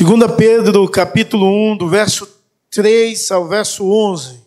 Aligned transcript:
2 0.00 0.30
Pedro, 0.36 0.86
capítulo 0.88 1.72
1, 1.72 1.76
do 1.76 1.88
verso 1.88 2.28
3 2.70 3.32
ao 3.32 3.48
verso 3.48 3.84
11. 3.90 4.40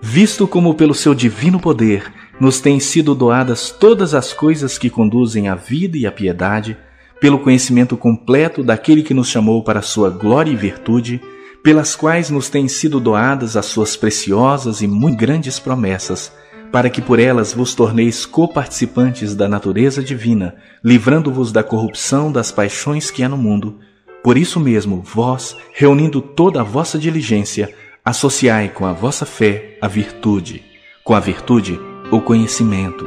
Visto 0.00 0.48
como 0.48 0.74
pelo 0.74 0.94
seu 0.94 1.14
divino 1.14 1.60
poder 1.60 2.10
nos 2.40 2.58
têm 2.58 2.80
sido 2.80 3.14
doadas 3.14 3.70
todas 3.70 4.14
as 4.14 4.32
coisas 4.32 4.78
que 4.78 4.88
conduzem 4.88 5.46
à 5.48 5.54
vida 5.54 5.98
e 5.98 6.06
à 6.06 6.10
piedade, 6.10 6.78
pelo 7.20 7.38
conhecimento 7.38 7.98
completo 7.98 8.64
daquele 8.64 9.02
que 9.02 9.12
nos 9.12 9.28
chamou 9.28 9.62
para 9.62 9.82
sua 9.82 10.08
glória 10.08 10.50
e 10.50 10.56
virtude, 10.56 11.20
pelas 11.62 11.94
quais 11.94 12.30
nos 12.30 12.48
têm 12.48 12.66
sido 12.66 12.98
doadas 12.98 13.58
as 13.58 13.66
suas 13.66 13.94
preciosas 13.94 14.80
e 14.80 14.86
muito 14.86 15.18
grandes 15.18 15.58
promessas, 15.58 16.32
para 16.72 16.88
que 16.88 17.02
por 17.02 17.18
elas 17.18 17.52
vos 17.52 17.74
torneis 17.74 18.24
coparticipantes 18.24 19.34
da 19.34 19.48
natureza 19.48 20.02
divina, 20.02 20.54
livrando-vos 20.84 21.52
da 21.52 21.62
corrupção 21.62 22.30
das 22.30 22.52
paixões 22.52 23.10
que 23.10 23.22
há 23.22 23.28
no 23.28 23.36
mundo. 23.36 23.78
Por 24.22 24.36
isso 24.36 24.60
mesmo, 24.60 25.02
vós, 25.02 25.56
reunindo 25.72 26.20
toda 26.20 26.60
a 26.60 26.64
vossa 26.64 26.98
diligência, 26.98 27.74
associai 28.04 28.68
com 28.68 28.86
a 28.86 28.92
vossa 28.92 29.26
fé 29.26 29.78
a 29.80 29.88
virtude, 29.88 30.62
com 31.04 31.14
a 31.14 31.20
virtude 31.20 31.78
o 32.10 32.20
conhecimento, 32.20 33.06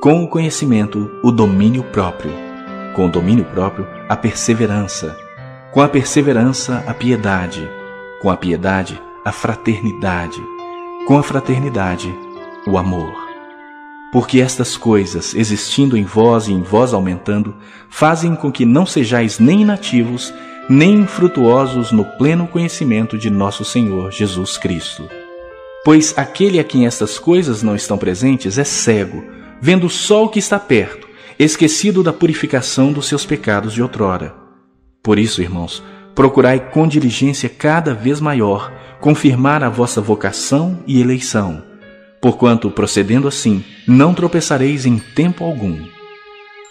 com 0.00 0.24
o 0.24 0.28
conhecimento 0.28 1.10
o 1.22 1.30
domínio 1.30 1.82
próprio, 1.84 2.32
com 2.94 3.06
o 3.06 3.10
domínio 3.10 3.44
próprio 3.44 3.86
a 4.08 4.16
perseverança, 4.16 5.16
com 5.72 5.80
a 5.80 5.88
perseverança 5.88 6.82
a 6.86 6.94
piedade, 6.94 7.68
com 8.20 8.30
a 8.30 8.36
piedade 8.36 9.00
a 9.24 9.32
fraternidade, 9.32 10.40
com 11.06 11.18
a 11.18 11.22
fraternidade 11.22 12.25
o 12.66 12.76
amor. 12.76 13.14
Porque 14.12 14.40
estas 14.40 14.76
coisas, 14.76 15.34
existindo 15.34 15.96
em 15.96 16.04
vós 16.04 16.48
e 16.48 16.52
em 16.52 16.62
vós 16.62 16.92
aumentando, 16.92 17.54
fazem 17.88 18.34
com 18.34 18.50
que 18.50 18.64
não 18.64 18.84
sejais 18.84 19.38
nem 19.38 19.62
inativos, 19.62 20.34
nem 20.68 20.94
infrutuosos 20.94 21.92
no 21.92 22.04
pleno 22.04 22.46
conhecimento 22.46 23.16
de 23.16 23.30
nosso 23.30 23.64
Senhor 23.64 24.10
Jesus 24.10 24.58
Cristo. 24.58 25.08
Pois 25.84 26.14
aquele 26.16 26.58
a 26.58 26.64
quem 26.64 26.86
estas 26.86 27.18
coisas 27.18 27.62
não 27.62 27.76
estão 27.76 27.96
presentes 27.96 28.58
é 28.58 28.64
cego, 28.64 29.22
vendo 29.60 29.88
só 29.88 30.24
o 30.24 30.28
que 30.28 30.38
está 30.38 30.58
perto, 30.58 31.06
esquecido 31.38 32.02
da 32.02 32.12
purificação 32.12 32.92
dos 32.92 33.06
seus 33.06 33.24
pecados 33.24 33.72
de 33.72 33.82
outrora. 33.82 34.34
Por 35.02 35.18
isso, 35.18 35.40
irmãos, 35.40 35.82
procurai 36.14 36.58
com 36.70 36.88
diligência 36.88 37.48
cada 37.48 37.94
vez 37.94 38.20
maior 38.20 38.72
confirmar 39.00 39.62
a 39.62 39.68
vossa 39.68 40.00
vocação 40.00 40.82
e 40.86 41.00
eleição 41.00 41.62
porquanto, 42.20 42.70
procedendo 42.70 43.28
assim, 43.28 43.64
não 43.86 44.14
tropeçareis 44.14 44.86
em 44.86 44.98
tempo 44.98 45.44
algum. 45.44 45.86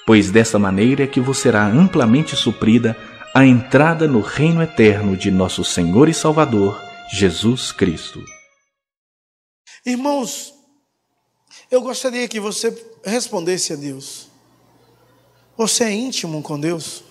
Pois 0.05 0.29
desta 0.29 0.59
maneira 0.59 1.03
é 1.03 1.07
que 1.07 1.19
vos 1.19 1.39
será 1.39 1.65
amplamente 1.65 2.35
suprida 2.35 2.95
a 3.33 3.45
entrada 3.45 4.07
no 4.07 4.21
reino 4.21 4.61
eterno 4.61 5.17
de 5.17 5.31
nosso 5.31 5.63
Senhor 5.63 6.07
e 6.07 6.13
Salvador, 6.13 6.79
Jesus 7.11 7.71
Cristo. 7.71 8.23
Irmãos, 9.85 10.53
eu 11.71 11.81
gostaria 11.81 12.27
que 12.27 12.39
você 12.39 12.75
respondesse 13.03 13.73
a 13.73 13.75
Deus. 13.75 14.29
Você 15.57 15.85
é 15.85 15.91
íntimo 15.91 16.41
com 16.41 16.59
Deus? 16.59 17.03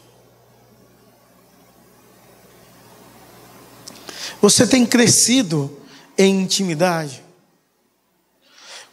Você 4.41 4.67
tem 4.67 4.85
crescido 4.85 5.81
em 6.19 6.43
intimidade? 6.43 7.24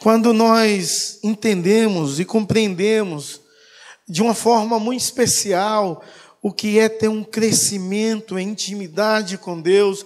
Quando 0.01 0.33
nós 0.33 1.19
entendemos 1.21 2.19
e 2.19 2.25
compreendemos 2.25 3.39
de 4.09 4.19
uma 4.23 4.33
forma 4.33 4.79
muito 4.79 4.99
especial 4.99 6.03
o 6.41 6.51
que 6.51 6.79
é 6.79 6.89
ter 6.89 7.07
um 7.07 7.23
crescimento 7.23 8.39
em 8.39 8.49
intimidade 8.49 9.37
com 9.37 9.61
Deus, 9.61 10.03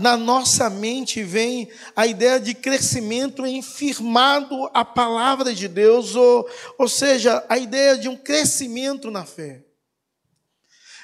na 0.00 0.16
nossa 0.16 0.68
mente 0.68 1.22
vem 1.22 1.68
a 1.94 2.04
ideia 2.04 2.40
de 2.40 2.52
crescimento 2.52 3.46
em 3.46 3.62
firmado 3.62 4.68
a 4.74 4.84
palavra 4.84 5.54
de 5.54 5.68
Deus, 5.68 6.16
ou, 6.16 6.44
ou 6.76 6.88
seja, 6.88 7.44
a 7.48 7.56
ideia 7.56 7.96
de 7.96 8.08
um 8.08 8.16
crescimento 8.16 9.08
na 9.08 9.24
fé. 9.24 9.62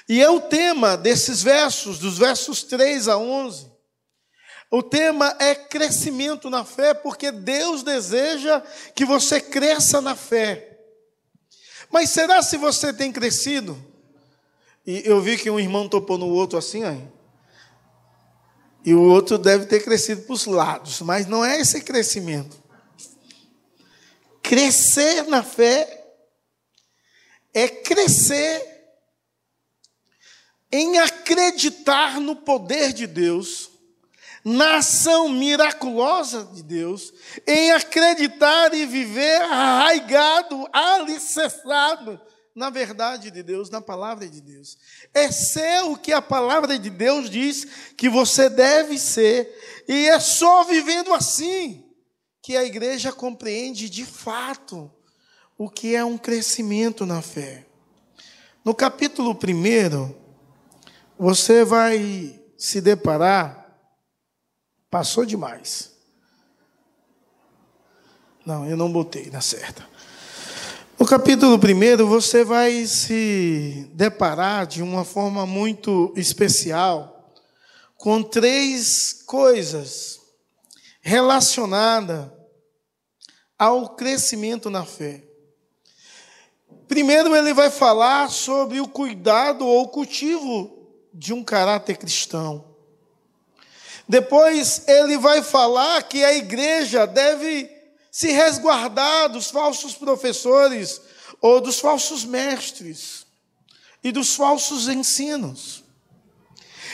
E 0.09 0.21
é 0.21 0.29
o 0.29 0.41
tema 0.41 0.97
desses 0.97 1.41
versos, 1.41 1.99
dos 1.99 2.17
versos 2.17 2.63
3 2.63 3.07
a 3.07 3.17
11. 3.17 3.68
O 4.71 4.83
tema 4.83 5.35
é 5.39 5.55
crescimento 5.55 6.49
na 6.49 6.63
fé, 6.63 6.93
porque 6.93 7.31
Deus 7.31 7.81
deseja 7.81 8.61
que 8.93 9.03
você 9.03 9.41
cresça 9.41 9.99
na 9.99 10.15
fé. 10.15 10.77
Mas 11.91 12.11
será 12.11 12.43
se 12.43 12.55
você 12.55 12.93
tem 12.93 13.11
crescido? 13.11 13.83
E 14.85 15.01
eu 15.05 15.19
vi 15.21 15.37
que 15.37 15.49
um 15.49 15.59
irmão 15.59 15.89
topou 15.89 16.19
no 16.19 16.27
outro 16.27 16.57
assim, 16.57 16.83
aí. 16.83 17.07
E 18.85 18.93
o 18.93 19.01
outro 19.01 19.39
deve 19.39 19.65
ter 19.65 19.83
crescido 19.83 20.21
para 20.21 20.33
os 20.33 20.45
lados, 20.45 21.01
mas 21.01 21.25
não 21.25 21.43
é 21.43 21.59
esse 21.59 21.81
crescimento. 21.81 22.61
Crescer 24.43 25.23
na 25.27 25.43
fé 25.43 26.13
é 27.53 27.67
crescer 27.67 28.65
em 30.71 30.99
acreditar 30.99 32.19
no 32.19 32.35
poder 32.35 32.93
de 32.93 33.07
Deus 33.07 33.78
na 34.43 34.77
ação 34.77 35.29
miraculosa 35.29 36.45
de 36.53 36.63
Deus, 36.63 37.13
em 37.45 37.71
acreditar 37.71 38.73
e 38.73 38.85
viver 38.85 39.41
arraigado, 39.41 40.67
alicerçado 40.71 42.19
na 42.55 42.69
verdade 42.69 43.31
de 43.31 43.41
Deus, 43.41 43.69
na 43.69 43.79
palavra 43.79 44.27
de 44.27 44.41
Deus. 44.41 44.77
É 45.13 45.31
ser 45.31 45.83
o 45.83 45.95
que 45.95 46.11
a 46.11 46.21
palavra 46.21 46.77
de 46.77 46.89
Deus 46.89 47.29
diz 47.29 47.65
que 47.95 48.09
você 48.09 48.49
deve 48.49 48.97
ser, 48.97 49.49
e 49.87 50.09
é 50.09 50.19
só 50.19 50.65
vivendo 50.65 51.13
assim 51.13 51.85
que 52.41 52.57
a 52.57 52.63
igreja 52.65 53.13
compreende 53.13 53.89
de 53.89 54.03
fato 54.05 54.91
o 55.57 55.69
que 55.69 55.95
é 55.95 56.03
um 56.03 56.17
crescimento 56.17 57.05
na 57.05 57.21
fé. 57.21 57.65
No 58.63 58.75
capítulo 58.75 59.31
1, 59.31 60.15
você 61.17 61.63
vai 61.63 62.41
se 62.57 62.81
deparar 62.81 63.58
Passou 64.89 65.25
demais. 65.25 65.91
Não, 68.45 68.65
eu 68.65 68.75
não 68.75 68.91
botei 68.91 69.29
na 69.29 69.41
certa. 69.41 69.87
No 70.97 71.05
capítulo 71.05 71.55
1, 71.55 72.05
você 72.07 72.43
vai 72.43 72.85
se 72.85 73.89
deparar 73.93 74.65
de 74.65 74.81
uma 74.81 75.05
forma 75.05 75.45
muito 75.45 76.11
especial 76.17 77.33
com 77.95 78.23
três 78.23 79.23
coisas 79.25 80.19
relacionadas 81.01 82.29
ao 83.57 83.95
crescimento 83.95 84.69
na 84.69 84.85
fé. 84.85 85.23
Primeiro, 86.87 87.35
ele 87.35 87.53
vai 87.53 87.69
falar 87.69 88.29
sobre 88.29 88.81
o 88.81 88.87
cuidado 88.87 89.65
ou 89.65 89.87
cultivo 89.89 90.89
de 91.13 91.33
um 91.33 91.43
caráter 91.43 91.97
cristão. 91.97 92.68
Depois 94.09 94.87
ele 94.87 95.19
vai 95.19 95.43
falar 95.43 96.01
que 96.01 96.25
a 96.25 96.33
igreja 96.33 97.05
deve 97.05 97.69
se 98.11 98.31
resguardar 98.31 99.29
dos 99.29 99.51
falsos 99.51 99.93
professores 99.93 100.99
ou 101.39 101.61
dos 101.61 101.79
falsos 101.79 102.25
mestres 102.25 103.27
e 104.03 104.11
dos 104.11 104.33
falsos 104.33 104.87
ensinos. 104.87 105.83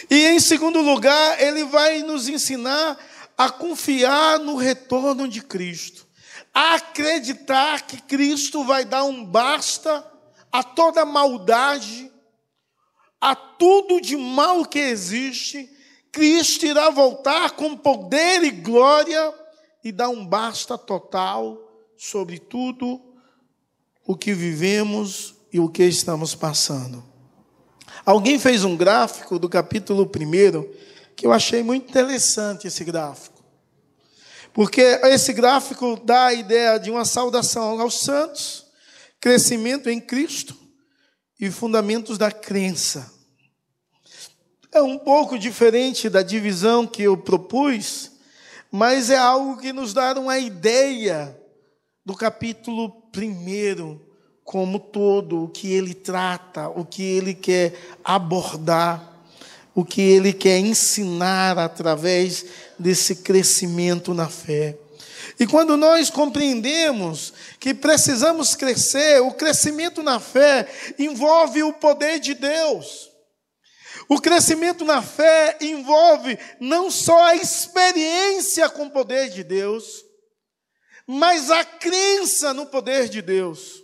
E 0.10 0.26
em 0.28 0.42
segundo 0.42 0.82
lugar, 0.82 1.42
ele 1.42 1.64
vai 1.64 2.04
nos 2.04 2.28
ensinar 2.28 2.98
a 3.38 3.50
confiar 3.50 4.38
no 4.40 4.58
retorno 4.58 5.26
de 5.26 5.42
Cristo, 5.42 6.06
a 6.54 6.76
acreditar 6.76 7.84
que 7.84 8.02
Cristo 8.02 8.66
vai 8.66 8.84
dar 8.84 9.06
um 9.06 9.24
basta 9.24 10.06
a 10.52 10.62
toda 10.62 11.06
maldade, 11.06 12.12
a 13.22 13.34
tudo 13.34 14.02
de 14.02 14.18
mal 14.18 14.66
que 14.66 14.80
existe 14.80 15.74
Cristo 16.16 16.66
irá 16.66 16.90
voltar 16.90 17.52
com 17.52 17.76
poder 17.76 18.42
e 18.42 18.50
glória 18.50 19.34
e 19.84 19.92
dar 19.92 20.08
um 20.08 20.26
basta 20.26 20.78
total 20.78 21.58
sobre 21.98 22.40
tudo 22.40 23.02
o 24.08 24.16
que 24.16 24.34
vivemos 24.34 25.36
e 25.52 25.60
o 25.60 25.68
que 25.68 25.84
estamos 25.84 26.34
passando. 26.34 27.04
Alguém 28.06 28.40
fez 28.40 28.64
um 28.64 28.78
gráfico 28.78 29.38
do 29.38 29.50
capítulo 29.50 30.04
1 30.04 31.14
que 31.18 31.28
eu 31.28 31.34
achei 31.34 31.62
muito 31.62 31.90
interessante 31.90 32.66
esse 32.66 32.86
gráfico. 32.86 33.44
Porque 34.54 34.82
esse 35.04 35.34
gráfico 35.34 36.00
dá 36.02 36.28
a 36.28 36.34
ideia 36.34 36.78
de 36.78 36.90
uma 36.90 37.04
saudação 37.04 37.82
aos 37.82 38.00
santos, 38.00 38.66
crescimento 39.20 39.90
em 39.90 40.00
Cristo 40.00 40.58
e 41.38 41.52
fundamentos 41.52 42.18
da 42.18 42.32
crença. 42.32 43.15
É 44.76 44.82
um 44.82 44.98
pouco 44.98 45.40
diferente 45.40 46.10
da 46.10 46.22
divisão 46.22 46.86
que 46.86 47.04
eu 47.04 47.16
propus, 47.16 48.12
mas 48.70 49.10
é 49.10 49.16
algo 49.16 49.56
que 49.56 49.72
nos 49.72 49.94
dá 49.94 50.12
uma 50.20 50.38
ideia 50.38 51.34
do 52.06 52.14
capítulo 52.14 52.94
1, 53.16 53.98
como 54.44 54.78
todo, 54.78 55.46
o 55.46 55.48
que 55.48 55.72
ele 55.72 55.94
trata, 55.94 56.68
o 56.68 56.84
que 56.84 57.02
ele 57.02 57.34
quer 57.34 57.74
abordar, 58.04 59.24
o 59.74 59.86
que 59.86 60.02
ele 60.02 60.34
quer 60.34 60.60
ensinar 60.60 61.58
através 61.58 62.46
desse 62.78 63.16
crescimento 63.16 64.14
na 64.14 64.28
fé. 64.28 64.78
E 65.40 65.48
quando 65.48 65.78
nós 65.78 66.10
compreendemos 66.10 67.32
que 67.62 67.74
precisamos 67.74 68.56
crescer, 68.56 69.22
o 69.22 69.32
crescimento 69.32 70.04
na 70.04 70.20
fé 70.20 70.68
envolve 71.00 71.64
o 71.64 71.72
poder 71.72 72.20
de 72.20 72.34
Deus. 72.34 73.15
O 74.08 74.22
crescimento 74.22 74.86
na 74.86 75.02
fé 75.02 75.58
envolve 75.62 76.38
não 76.60 76.92
só 76.92 77.24
a 77.24 77.36
experiência 77.36 78.70
com 78.70 78.86
o 78.86 78.92
poder 78.92 79.30
de 79.30 79.44
Deus, 79.44 80.04
mas 81.08 81.50
a 81.50 81.64
crença 81.64 82.54
no 82.54 82.66
poder 82.68 83.10
de 83.10 83.22
Deus. 83.22 83.84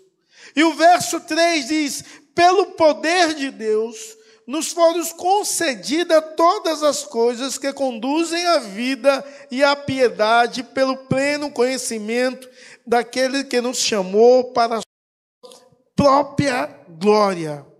E 0.56 0.63
o 0.63 0.73
verso 0.73 1.19
3 1.21 1.68
diz: 1.68 2.03
pelo 2.35 2.68
poder 2.71 3.33
de 3.33 3.51
Deus, 3.51 4.18
nos 4.47 4.71
foram 4.71 5.03
concedidas 5.09 6.24
todas 6.35 6.83
as 6.83 7.03
coisas 7.03 7.57
que 7.57 7.71
conduzem 7.74 8.45
à 8.47 8.59
vida 8.59 9.24
e 9.50 9.63
à 9.63 9.75
piedade, 9.75 10.63
pelo 10.63 10.97
pleno 10.97 11.51
conhecimento 11.51 12.50
daquele 12.85 13.44
que 13.44 13.62
nos 13.62 13.77
chamou 13.77 14.51
para 14.51 14.77
a 14.77 14.81
sua 14.81 15.62
própria 15.95 16.65
glória. 16.89 17.70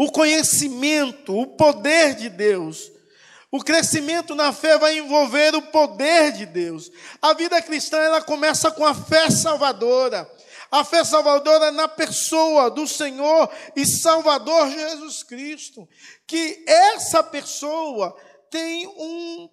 O 0.00 0.10
conhecimento, 0.10 1.38
o 1.38 1.46
poder 1.46 2.14
de 2.14 2.30
Deus, 2.30 2.90
o 3.50 3.62
crescimento 3.62 4.34
na 4.34 4.50
fé 4.50 4.78
vai 4.78 4.96
envolver 4.96 5.54
o 5.54 5.60
poder 5.60 6.32
de 6.32 6.46
Deus. 6.46 6.90
A 7.20 7.34
vida 7.34 7.60
cristã 7.60 7.98
ela 7.98 8.22
começa 8.22 8.70
com 8.70 8.86
a 8.86 8.94
fé 8.94 9.28
salvadora. 9.28 10.26
A 10.70 10.82
fé 10.84 11.04
salvadora 11.04 11.70
na 11.70 11.86
pessoa 11.86 12.70
do 12.70 12.86
Senhor 12.86 13.50
e 13.76 13.84
Salvador 13.84 14.70
Jesus 14.70 15.22
Cristo. 15.22 15.86
Que 16.26 16.64
essa 16.66 17.22
pessoa 17.22 18.16
tem 18.48 18.86
um 18.86 19.50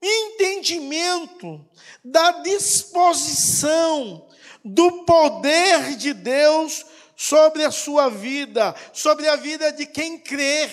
entendimento 0.00 1.68
da 2.04 2.30
disposição 2.42 4.28
do 4.64 5.04
poder 5.04 5.96
de 5.96 6.12
Deus 6.14 6.86
sobre 7.20 7.64
a 7.64 7.72
sua 7.72 8.08
vida, 8.08 8.72
sobre 8.92 9.26
a 9.26 9.34
vida 9.34 9.72
de 9.72 9.84
quem 9.84 10.20
crê. 10.20 10.70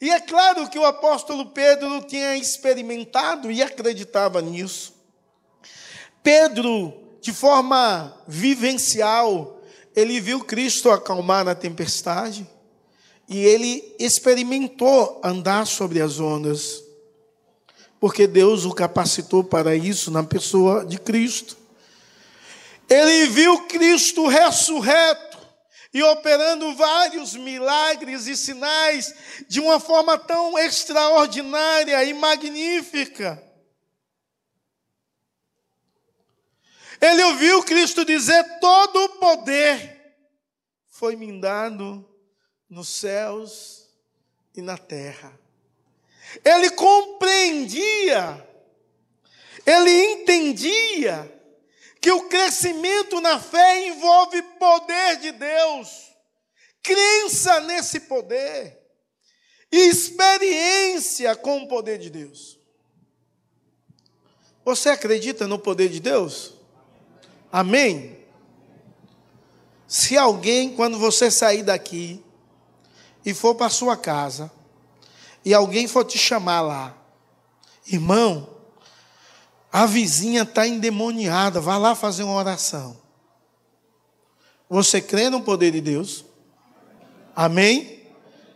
E 0.00 0.10
é 0.10 0.20
claro 0.20 0.70
que 0.70 0.78
o 0.78 0.84
apóstolo 0.84 1.46
Pedro 1.46 2.02
tinha 2.02 2.36
experimentado 2.36 3.50
e 3.50 3.60
acreditava 3.60 4.40
nisso. 4.40 4.94
Pedro 6.22 7.18
de 7.20 7.32
forma 7.32 8.16
vivencial, 8.28 9.60
ele 9.96 10.20
viu 10.20 10.44
Cristo 10.44 10.88
acalmar 10.88 11.44
na 11.44 11.56
tempestade 11.56 12.46
e 13.28 13.38
ele 13.38 13.96
experimentou 13.98 15.20
andar 15.24 15.66
sobre 15.66 16.00
as 16.00 16.20
ondas, 16.20 16.80
porque 17.98 18.28
Deus 18.28 18.64
o 18.64 18.72
capacitou 18.72 19.42
para 19.42 19.74
isso 19.74 20.12
na 20.12 20.22
pessoa 20.22 20.84
de 20.84 20.96
Cristo. 20.96 21.65
Ele 22.88 23.26
viu 23.26 23.66
Cristo 23.66 24.26
ressurreto 24.28 25.36
e 25.92 26.02
operando 26.02 26.74
vários 26.74 27.34
milagres 27.34 28.26
e 28.26 28.36
sinais 28.36 29.14
de 29.48 29.60
uma 29.60 29.80
forma 29.80 30.18
tão 30.18 30.58
extraordinária 30.58 32.04
e 32.04 32.12
magnífica. 32.12 33.42
Ele 37.00 37.22
ouviu 37.24 37.62
Cristo 37.62 38.04
dizer: 38.04 38.42
Todo 38.60 39.04
o 39.04 39.08
poder 39.18 40.14
foi 40.88 41.16
me 41.16 41.40
dado 41.40 42.08
nos 42.68 42.88
céus 42.88 43.88
e 44.54 44.62
na 44.62 44.78
terra. 44.78 45.38
Ele 46.44 46.70
compreendia, 46.70 48.46
ele 49.64 50.12
entendia 50.12 51.35
que 52.00 52.10
o 52.10 52.28
crescimento 52.28 53.20
na 53.20 53.38
fé 53.40 53.88
envolve 53.88 54.42
poder 54.58 55.16
de 55.16 55.32
Deus, 55.32 56.12
crença 56.82 57.60
nesse 57.60 58.00
poder 58.00 58.80
e 59.72 59.88
experiência 59.88 61.34
com 61.34 61.62
o 61.62 61.68
poder 61.68 61.98
de 61.98 62.10
Deus. 62.10 62.58
Você 64.64 64.88
acredita 64.88 65.46
no 65.46 65.58
poder 65.58 65.88
de 65.88 66.00
Deus? 66.00 66.54
Amém? 67.52 68.18
Se 69.86 70.16
alguém, 70.16 70.74
quando 70.74 70.98
você 70.98 71.30
sair 71.30 71.62
daqui 71.62 72.22
e 73.24 73.32
for 73.32 73.54
para 73.54 73.70
sua 73.70 73.96
casa, 73.96 74.50
e 75.44 75.54
alguém 75.54 75.86
for 75.86 76.04
te 76.04 76.18
chamar 76.18 76.60
lá, 76.60 76.98
irmão, 77.86 78.55
a 79.76 79.84
vizinha 79.84 80.40
está 80.40 80.66
endemoniada, 80.66 81.60
vá 81.60 81.76
lá 81.76 81.94
fazer 81.94 82.22
uma 82.22 82.32
oração. 82.32 82.96
Você 84.70 85.02
crê 85.02 85.28
no 85.28 85.42
poder 85.42 85.70
de 85.70 85.82
Deus? 85.82 86.24
Amém? 87.34 88.00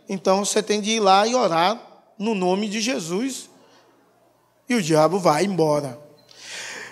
Então 0.09 0.43
você 0.43 0.63
tem 0.63 0.81
de 0.81 0.89
ir 0.93 0.99
lá 0.99 1.27
e 1.27 1.35
orar 1.35 1.79
no 2.17 2.33
nome 2.33 2.67
de 2.67 2.81
Jesus, 2.81 3.51
e 4.67 4.73
o 4.73 4.81
diabo 4.81 5.19
vai 5.19 5.45
embora. 5.45 5.99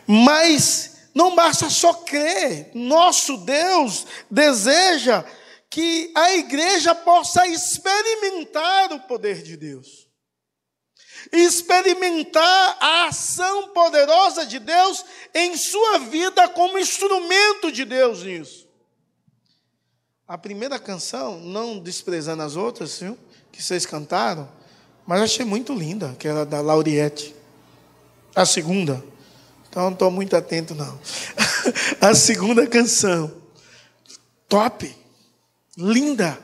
Mas 0.06 1.10
não 1.12 1.36
basta 1.36 1.68
só 1.68 1.92
crer, 1.96 2.70
nosso 2.76 3.36
Deus 3.36 4.06
deseja 4.30 5.26
que 5.72 6.14
a 6.16 6.36
igreja 6.36 6.94
possa 6.94 7.48
experimentar 7.48 8.94
o 8.94 9.00
poder 9.00 9.42
de 9.42 9.58
Deus, 9.58 10.08
experimentar 11.32 12.78
a 12.80 13.08
ação 13.08 13.70
poderosa 13.70 14.46
de 14.46 14.60
Deus 14.60 15.06
em 15.34 15.56
sua 15.56 16.00
vida 16.00 16.48
como 16.50 16.80
instrumento 16.80 17.72
de 17.72 17.86
Deus 17.86 18.24
nisso. 18.24 18.68
A 20.28 20.38
primeira 20.38 20.78
canção, 20.78 21.40
não 21.40 21.80
desprezando 21.80 22.44
as 22.44 22.56
outras, 22.56 23.00
viu, 23.00 23.18
que 23.52 23.62
vocês 23.62 23.86
cantaram, 23.86 24.50
mas 25.06 25.22
achei 25.22 25.46
muito 25.46 25.74
linda, 25.74 26.16
que 26.20 26.28
era 26.28 26.46
da 26.46 26.62
Lauriette. 26.62 27.36
A 28.36 28.46
segunda, 28.46 29.04
então 29.68 29.86
não 29.86 29.94
estou 29.94 30.12
muito 30.12 30.36
atento, 30.36 30.76
não. 30.76 31.00
A 32.00 32.14
segunda 32.14 32.66
canção, 32.68 33.32
top, 34.48 34.96
linda. 35.76 36.40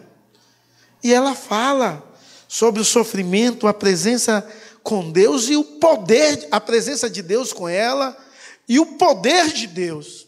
E 1.03 1.13
ela 1.13 1.35
fala 1.35 2.03
sobre 2.47 2.81
o 2.81 2.85
sofrimento, 2.85 3.67
a 3.67 3.73
presença 3.73 4.47
com 4.85 5.11
Deus 5.11 5.49
e 5.49 5.55
o 5.55 5.63
poder, 5.63 6.47
a 6.51 6.61
presença 6.61 7.09
de 7.09 7.23
Deus 7.23 7.51
com 7.51 7.67
ela 7.67 8.15
e 8.69 8.79
o 8.79 8.85
poder 8.85 9.51
de 9.51 9.65
Deus. 9.65 10.27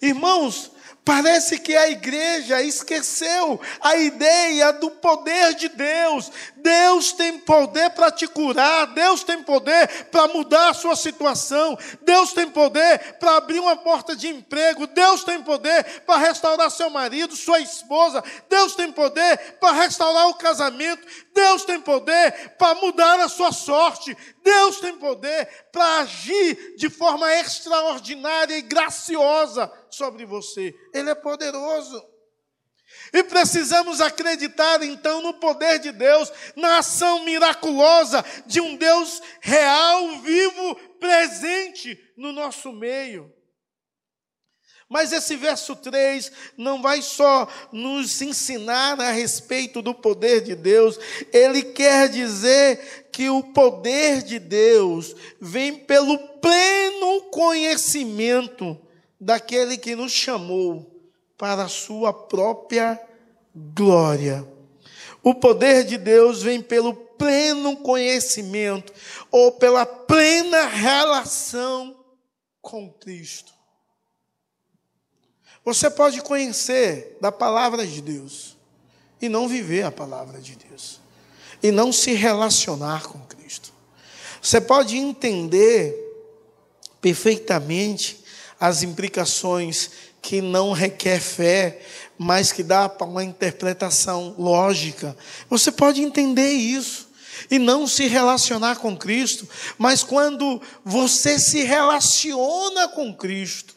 Irmãos, 0.00 0.70
Parece 1.08 1.58
que 1.58 1.74
a 1.74 1.88
igreja 1.88 2.60
esqueceu 2.60 3.58
a 3.80 3.96
ideia 3.96 4.74
do 4.74 4.90
poder 4.90 5.54
de 5.54 5.70
Deus. 5.70 6.30
Deus 6.56 7.12
tem 7.12 7.38
poder 7.38 7.88
para 7.92 8.10
te 8.10 8.26
curar, 8.26 8.88
Deus 8.88 9.24
tem 9.24 9.42
poder 9.42 9.88
para 10.10 10.28
mudar 10.28 10.68
a 10.68 10.74
sua 10.74 10.94
situação, 10.94 11.78
Deus 12.02 12.34
tem 12.34 12.50
poder 12.50 13.14
para 13.14 13.38
abrir 13.38 13.58
uma 13.58 13.74
porta 13.74 14.14
de 14.14 14.28
emprego, 14.28 14.86
Deus 14.86 15.24
tem 15.24 15.40
poder 15.40 16.02
para 16.02 16.18
restaurar 16.18 16.70
seu 16.70 16.90
marido, 16.90 17.34
sua 17.34 17.58
esposa, 17.58 18.22
Deus 18.46 18.74
tem 18.74 18.92
poder 18.92 19.56
para 19.58 19.72
restaurar 19.72 20.28
o 20.28 20.34
casamento, 20.34 21.06
Deus 21.32 21.64
tem 21.64 21.80
poder 21.80 22.52
para 22.58 22.74
mudar 22.74 23.18
a 23.20 23.30
sua 23.30 23.50
sorte, 23.50 24.14
Deus 24.48 24.80
tem 24.80 24.96
poder 24.96 25.46
para 25.70 25.98
agir 25.98 26.76
de 26.76 26.88
forma 26.88 27.30
extraordinária 27.34 28.56
e 28.56 28.62
graciosa 28.62 29.70
sobre 29.90 30.24
você. 30.24 30.74
Ele 30.94 31.10
é 31.10 31.14
poderoso. 31.14 32.02
E 33.12 33.22
precisamos 33.22 34.00
acreditar 34.00 34.82
então 34.82 35.20
no 35.20 35.34
poder 35.34 35.78
de 35.80 35.92
Deus, 35.92 36.32
na 36.56 36.78
ação 36.78 37.24
miraculosa 37.24 38.24
de 38.46 38.58
um 38.58 38.74
Deus 38.74 39.20
real, 39.42 40.18
vivo, 40.20 40.74
presente 40.98 41.98
no 42.16 42.32
nosso 42.32 42.72
meio. 42.72 43.30
Mas 44.88 45.12
esse 45.12 45.36
verso 45.36 45.76
3 45.76 46.32
não 46.56 46.80
vai 46.80 47.02
só 47.02 47.46
nos 47.70 48.22
ensinar 48.22 48.98
a 48.98 49.10
respeito 49.10 49.82
do 49.82 49.94
poder 49.94 50.40
de 50.40 50.54
Deus, 50.54 50.98
ele 51.30 51.62
quer 51.62 52.08
dizer 52.08 53.07
que 53.18 53.28
o 53.28 53.42
poder 53.42 54.22
de 54.22 54.38
Deus 54.38 55.12
vem 55.40 55.76
pelo 55.76 56.16
pleno 56.16 57.22
conhecimento 57.32 58.78
daquele 59.18 59.76
que 59.76 59.96
nos 59.96 60.12
chamou 60.12 60.88
para 61.36 61.64
a 61.64 61.68
sua 61.68 62.12
própria 62.12 62.96
glória. 63.74 64.46
O 65.20 65.34
poder 65.34 65.82
de 65.82 65.98
Deus 65.98 66.44
vem 66.44 66.62
pelo 66.62 66.94
pleno 66.94 67.78
conhecimento 67.78 68.92
ou 69.32 69.50
pela 69.50 69.84
plena 69.84 70.68
relação 70.68 71.96
com 72.62 72.88
Cristo. 72.88 73.52
Você 75.64 75.90
pode 75.90 76.22
conhecer 76.22 77.18
da 77.20 77.32
palavra 77.32 77.84
de 77.84 78.00
Deus 78.00 78.56
e 79.20 79.28
não 79.28 79.48
viver 79.48 79.82
a 79.82 79.90
palavra 79.90 80.40
de 80.40 80.54
Deus, 80.54 81.00
e 81.62 81.70
não 81.70 81.92
se 81.92 82.12
relacionar 82.12 83.02
com 83.04 83.18
Cristo. 83.20 83.72
Você 84.40 84.60
pode 84.60 84.96
entender 84.96 85.94
perfeitamente 87.00 88.22
as 88.60 88.82
implicações 88.82 89.90
que 90.20 90.40
não 90.40 90.72
requer 90.72 91.20
fé, 91.20 91.80
mas 92.18 92.52
que 92.52 92.62
dá 92.62 92.88
para 92.88 93.06
uma 93.06 93.22
interpretação 93.22 94.34
lógica. 94.38 95.16
Você 95.48 95.70
pode 95.70 96.02
entender 96.02 96.50
isso 96.50 97.08
e 97.50 97.58
não 97.58 97.86
se 97.86 98.06
relacionar 98.06 98.76
com 98.76 98.96
Cristo, 98.96 99.48
mas 99.78 100.02
quando 100.02 100.60
você 100.84 101.38
se 101.38 101.62
relaciona 101.62 102.88
com 102.88 103.14
Cristo, 103.14 103.76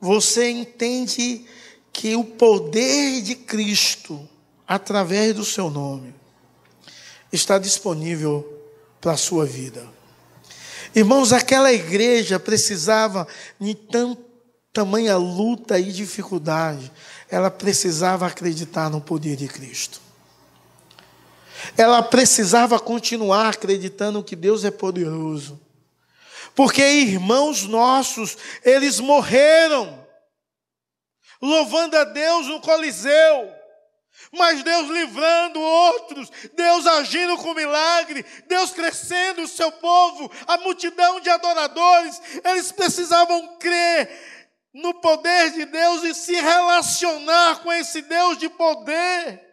você 0.00 0.48
entende 0.48 1.44
que 1.92 2.14
o 2.14 2.22
poder 2.22 3.20
de 3.22 3.34
Cristo, 3.34 4.28
através 4.68 5.34
do 5.34 5.46
seu 5.46 5.70
nome, 5.70 6.14
está 7.32 7.58
disponível 7.58 8.46
para 9.00 9.12
a 9.12 9.16
sua 9.16 9.46
vida. 9.46 9.88
Irmãos, 10.94 11.32
aquela 11.32 11.72
igreja 11.72 12.38
precisava 12.38 13.26
de 13.58 13.74
tanto, 13.74 14.22
tamanha 14.70 15.16
luta 15.16 15.78
e 15.78 15.90
dificuldade, 15.90 16.92
ela 17.30 17.50
precisava 17.50 18.26
acreditar 18.26 18.90
no 18.90 19.00
poder 19.00 19.36
de 19.36 19.48
Cristo. 19.48 20.00
Ela 21.76 22.02
precisava 22.02 22.78
continuar 22.78 23.48
acreditando 23.48 24.22
que 24.22 24.36
Deus 24.36 24.64
é 24.64 24.70
poderoso. 24.70 25.60
Porque 26.54 26.82
irmãos 26.82 27.64
nossos, 27.64 28.36
eles 28.64 29.00
morreram 29.00 30.06
louvando 31.40 31.96
a 31.96 32.04
Deus 32.04 32.46
no 32.48 32.60
Coliseu, 32.60 33.57
mas 34.32 34.62
Deus 34.62 34.88
livrando 34.88 35.60
outros, 35.60 36.30
Deus 36.54 36.86
agindo 36.86 37.36
com 37.38 37.54
milagre, 37.54 38.24
Deus 38.46 38.70
crescendo 38.70 39.42
o 39.42 39.48
seu 39.48 39.72
povo, 39.72 40.30
a 40.46 40.58
multidão 40.58 41.20
de 41.20 41.30
adoradores, 41.30 42.20
eles 42.44 42.72
precisavam 42.72 43.56
crer 43.58 44.08
no 44.72 44.94
poder 44.94 45.52
de 45.52 45.64
Deus 45.64 46.04
e 46.04 46.14
se 46.14 46.34
relacionar 46.34 47.62
com 47.62 47.72
esse 47.72 48.02
Deus 48.02 48.38
de 48.38 48.48
poder. 48.48 49.47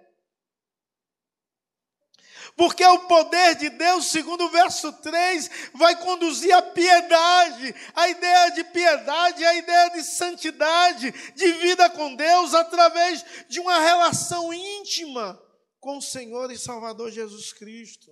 Porque 2.56 2.86
o 2.86 3.00
poder 3.00 3.56
de 3.56 3.70
Deus, 3.70 4.08
segundo 4.08 4.46
o 4.46 4.50
verso 4.50 4.92
3, 4.94 5.52
vai 5.74 5.94
conduzir 5.98 6.54
à 6.54 6.62
piedade. 6.62 7.76
A 7.94 8.08
ideia 8.08 8.50
de 8.52 8.64
piedade 8.64 9.44
é 9.44 9.48
a 9.48 9.56
ideia 9.56 9.90
de 9.90 10.04
santidade, 10.04 11.14
de 11.36 11.52
vida 11.54 11.90
com 11.90 12.16
Deus, 12.16 12.54
através 12.54 13.26
de 13.50 13.60
uma 13.60 13.80
relação 13.80 14.54
íntima 14.54 15.38
com 15.82 15.98
o 15.98 16.02
Senhor 16.02 16.50
e 16.50 16.58
Salvador 16.58 17.12
Jesus 17.12 17.52
Cristo. 17.52 18.10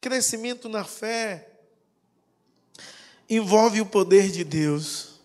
Crescimento 0.00 0.68
na 0.68 0.84
fé 0.84 1.48
envolve 3.30 3.80
o 3.80 3.86
poder 3.86 4.32
de 4.32 4.42
Deus, 4.42 5.20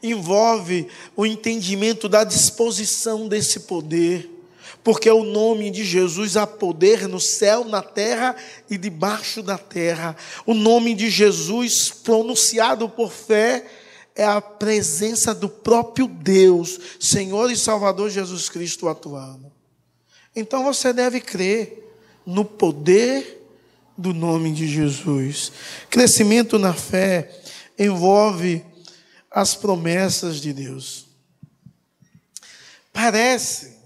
envolve 0.00 0.88
o 1.16 1.26
entendimento 1.26 2.08
da 2.08 2.22
disposição 2.22 3.26
desse 3.26 3.60
poder 3.60 4.37
porque 4.88 5.10
o 5.10 5.22
nome 5.22 5.70
de 5.70 5.84
Jesus 5.84 6.34
há 6.34 6.46
poder 6.46 7.06
no 7.06 7.20
céu, 7.20 7.62
na 7.62 7.82
terra 7.82 8.34
e 8.70 8.78
debaixo 8.78 9.42
da 9.42 9.58
terra. 9.58 10.16
O 10.46 10.54
nome 10.54 10.94
de 10.94 11.10
Jesus, 11.10 11.90
pronunciado 11.90 12.88
por 12.88 13.12
fé, 13.12 13.66
é 14.16 14.24
a 14.24 14.40
presença 14.40 15.34
do 15.34 15.46
próprio 15.46 16.08
Deus, 16.08 16.80
Senhor 16.98 17.52
e 17.52 17.56
Salvador 17.58 18.08
Jesus 18.08 18.48
Cristo 18.48 18.88
atuando. 18.88 19.52
Então 20.34 20.64
você 20.64 20.90
deve 20.90 21.20
crer 21.20 21.86
no 22.24 22.42
poder 22.42 23.46
do 23.94 24.14
nome 24.14 24.54
de 24.54 24.66
Jesus. 24.66 25.52
Crescimento 25.90 26.58
na 26.58 26.72
fé 26.72 27.30
envolve 27.78 28.64
as 29.30 29.54
promessas 29.54 30.40
de 30.40 30.54
Deus. 30.54 31.08
Parece 32.90 33.77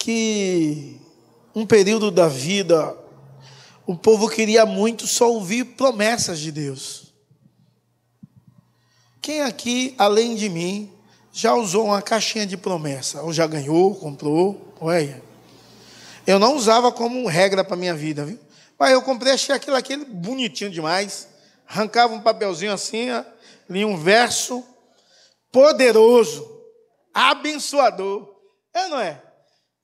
que 0.00 0.98
um 1.54 1.66
período 1.66 2.10
da 2.10 2.26
vida 2.26 2.96
o 3.86 3.94
povo 3.94 4.30
queria 4.30 4.64
muito 4.64 5.06
só 5.06 5.30
ouvir 5.30 5.64
promessas 5.76 6.38
de 6.38 6.50
Deus. 6.50 7.12
Quem 9.20 9.42
aqui, 9.42 9.94
além 9.98 10.34
de 10.34 10.48
mim, 10.48 10.90
já 11.32 11.54
usou 11.54 11.86
uma 11.86 12.00
caixinha 12.00 12.46
de 12.46 12.56
promessa? 12.56 13.20
Ou 13.22 13.32
já 13.32 13.46
ganhou, 13.46 13.94
comprou? 13.94 14.74
Olha. 14.80 15.22
Eu 16.26 16.38
não 16.38 16.56
usava 16.56 16.90
como 16.90 17.26
regra 17.26 17.62
para 17.62 17.76
minha 17.76 17.94
vida, 17.94 18.24
viu? 18.24 18.38
Mas 18.78 18.92
eu 18.92 19.02
comprei, 19.02 19.34
achei 19.34 19.54
aquilo 19.54 19.76
aquele 19.76 20.04
bonitinho 20.04 20.70
demais. 20.70 21.28
Arrancava 21.68 22.14
um 22.14 22.20
papelzinho 22.20 22.72
assim, 22.72 23.08
li 23.68 23.84
um 23.84 23.96
verso 23.96 24.64
poderoso, 25.52 26.48
abençoador. 27.12 28.34
É, 28.72 28.88
não 28.88 28.98
é? 28.98 29.29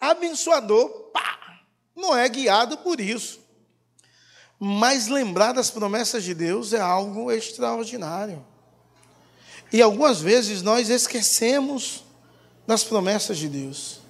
Abençoador, 0.00 0.88
pá, 1.12 1.60
não 1.94 2.16
é 2.16 2.28
guiado 2.28 2.78
por 2.78 3.00
isso. 3.00 3.40
Mas 4.58 5.08
lembrar 5.08 5.52
das 5.52 5.70
promessas 5.70 6.24
de 6.24 6.34
Deus 6.34 6.72
é 6.72 6.80
algo 6.80 7.30
extraordinário. 7.30 8.44
E 9.72 9.82
algumas 9.82 10.20
vezes 10.20 10.62
nós 10.62 10.88
esquecemos 10.88 12.04
das 12.66 12.82
promessas 12.82 13.36
de 13.36 13.48
Deus. 13.48 14.00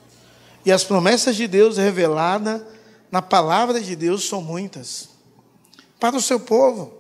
E 0.65 0.73
as 0.73 0.85
promessas 0.85 1.37
de 1.37 1.47
Deus 1.47 1.77
reveladas 1.77 2.63
na 3.11 3.23
palavra 3.23 3.81
de 3.81 3.97
Deus 3.97 4.29
são 4.29 4.43
muitas 4.43 5.09
para 5.99 6.17
o 6.17 6.23
seu 6.23 6.41
povo. 6.41 6.97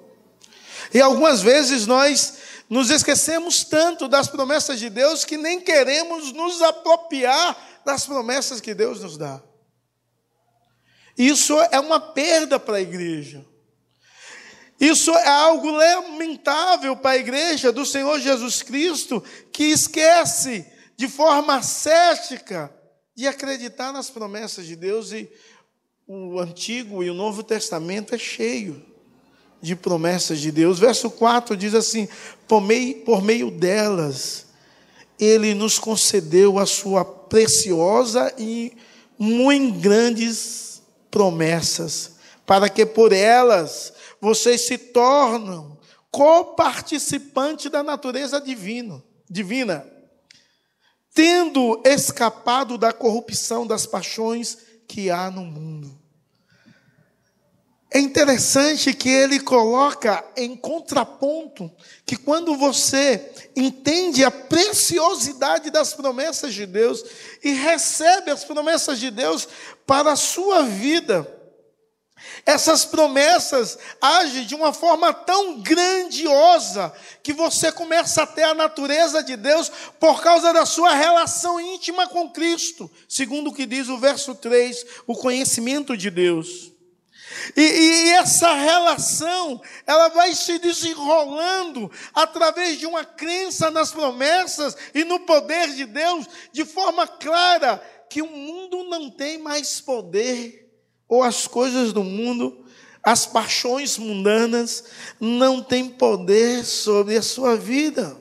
E 0.93 1.01
algumas 1.01 1.43
vezes 1.43 1.87
nós 1.87 2.35
nos 2.69 2.91
esquecemos 2.91 3.65
tanto 3.65 4.09
das 4.09 4.29
promessas 4.29 4.79
de 4.79 4.91
Deus 4.91 5.25
que 5.25 5.37
nem 5.37 5.61
queremos 5.61 6.33
nos 6.33 6.63
apropriar 6.63 7.57
das 7.87 8.05
promessas 8.05 8.61
que 8.61 8.75
Deus 8.75 9.01
nos 9.01 9.17
dá. 9.17 9.41
Isso 11.17 11.57
é 11.71 11.79
uma 11.79 12.01
perda 12.01 12.59
para 12.59 12.79
a 12.79 12.81
igreja. 12.81 13.47
Isso 14.79 15.13
é 15.13 15.29
algo 15.29 15.71
lamentável 15.71 16.97
para 16.97 17.13
a 17.13 17.17
igreja 17.17 17.71
do 17.71 17.87
Senhor 17.87 18.19
Jesus 18.21 18.61
Cristo, 18.61 19.23
que 19.53 19.67
esquece 19.67 20.67
de 20.97 21.07
forma 21.07 21.63
cética 21.63 22.75
de 23.15 23.29
acreditar 23.29 23.93
nas 23.93 24.11
promessas 24.11 24.67
de 24.67 24.75
Deus 24.75 25.13
e 25.13 25.31
o 26.09 26.41
Antigo 26.41 27.05
e 27.05 27.09
o 27.09 27.15
Novo 27.15 27.45
Testamento 27.45 28.17
é 28.17 28.19
cheio 28.19 28.85
de 29.63 29.77
promessas 29.77 30.41
de 30.41 30.51
Deus. 30.51 30.81
Verso 30.81 31.09
4 31.09 31.57
diz 31.57 31.73
assim: 31.73 32.09
por 32.49 32.61
meio, 32.61 33.05
por 33.05 33.23
meio 33.23 33.49
delas 33.51 34.47
ele 35.19 35.55
nos 35.55 35.79
concedeu 35.79 36.59
a 36.59 36.67
sua 36.67 37.05
preciosa 37.29 38.33
e 38.39 38.77
muito 39.19 39.81
grandes 39.81 40.83
promessas, 41.11 42.17
para 42.45 42.69
que 42.69 42.85
por 42.85 43.13
elas 43.13 43.93
vocês 44.21 44.63
se 44.63 44.79
tornam 44.79 45.79
coparticipante 46.11 47.69
da 47.69 47.83
natureza 47.83 48.41
divina, 48.41 49.03
divina, 49.29 49.87
tendo 51.15 51.83
escapado 51.85 52.79
da 52.79 52.93
corrupção 52.93 53.67
das 53.67 53.87
paixões 53.87 54.59
que 54.87 55.11
há 55.11 55.31
no 55.31 55.45
mundo. 55.45 56.06
É 57.91 58.01
interessante 58.01 58.93
que 58.93 59.09
ele 59.09 59.39
coloca 59.39 60.25
em 60.37 60.57
contraponto 60.57 61.71
que 62.05 62.17
quando 62.17 62.57
você 62.57 63.33
entende 63.55 64.25
a 64.25 64.31
preciosidade 64.31 65.71
das 65.71 65.95
promessas 65.95 66.53
de 66.53 66.67
Deus 66.67 67.05
e 67.45 67.53
recebe 67.53 68.31
as 68.31 68.45
promessas 68.45 68.99
de 68.99 69.11
Deus 69.11 69.49
para 69.87 70.13
a 70.13 70.17
sua 70.17 70.63
vida, 70.65 71.33
essas 72.45 72.85
promessas 72.85 73.79
agem 74.01 74.45
de 74.45 74.55
uma 74.55 74.73
forma 74.73 75.15
tão 75.15 75.61
grandiosa 75.61 76.93
que 77.23 77.33
você 77.33 77.71
começa 77.71 78.23
a 78.23 78.27
ter 78.27 78.43
a 78.43 78.55
natureza 78.55 79.23
de 79.23 79.37
Deus 79.37 79.71
por 80.01 80.21
causa 80.21 80.53
da 80.53 80.67
sua 80.67 80.93
relação 80.93 81.61
íntima 81.61 82.09
com 82.09 82.31
Cristo, 82.31 82.91
segundo 83.09 83.51
o 83.51 83.55
que 83.55 83.65
diz 83.65 83.89
o 83.89 83.99
verso 83.99 84.35
3, 84.35 84.85
o 85.07 85.15
conhecimento 85.15 85.97
de 85.97 86.11
Deus. 86.11 86.76
E, 87.57 87.61
e, 87.61 88.11
essa 88.11 88.53
relação, 88.53 89.61
ela 89.87 90.09
vai 90.09 90.35
se 90.35 90.59
desenrolando 90.59 91.91
através 92.15 92.79
de 92.79 92.87
uma 92.87 93.05
crença 93.05 93.71
nas 93.71 93.91
promessas 93.93 94.77
e 94.95 95.05
no 95.05 95.21
poder 95.21 95.69
de 95.75 95.85
Deus, 95.85 96.27
de 96.53 96.65
forma 96.65 97.07
clara 97.07 97.83
que 98.09 98.23
o 98.23 98.31
mundo 98.31 98.85
não 98.85 99.11
tem 99.11 99.39
mais 99.39 99.81
poder, 99.81 100.71
ou 101.09 101.23
as 101.23 101.47
coisas 101.47 101.93
do 101.93 102.03
mundo, 102.03 102.65
as 103.03 103.27
paixões 103.27 103.99
mundanas 103.99 104.85
não 105.21 105.63
têm 105.63 105.89
poder 105.89 106.65
sobre 106.65 107.17
a 107.17 107.23
sua 107.23 107.57
vida. 107.57 108.17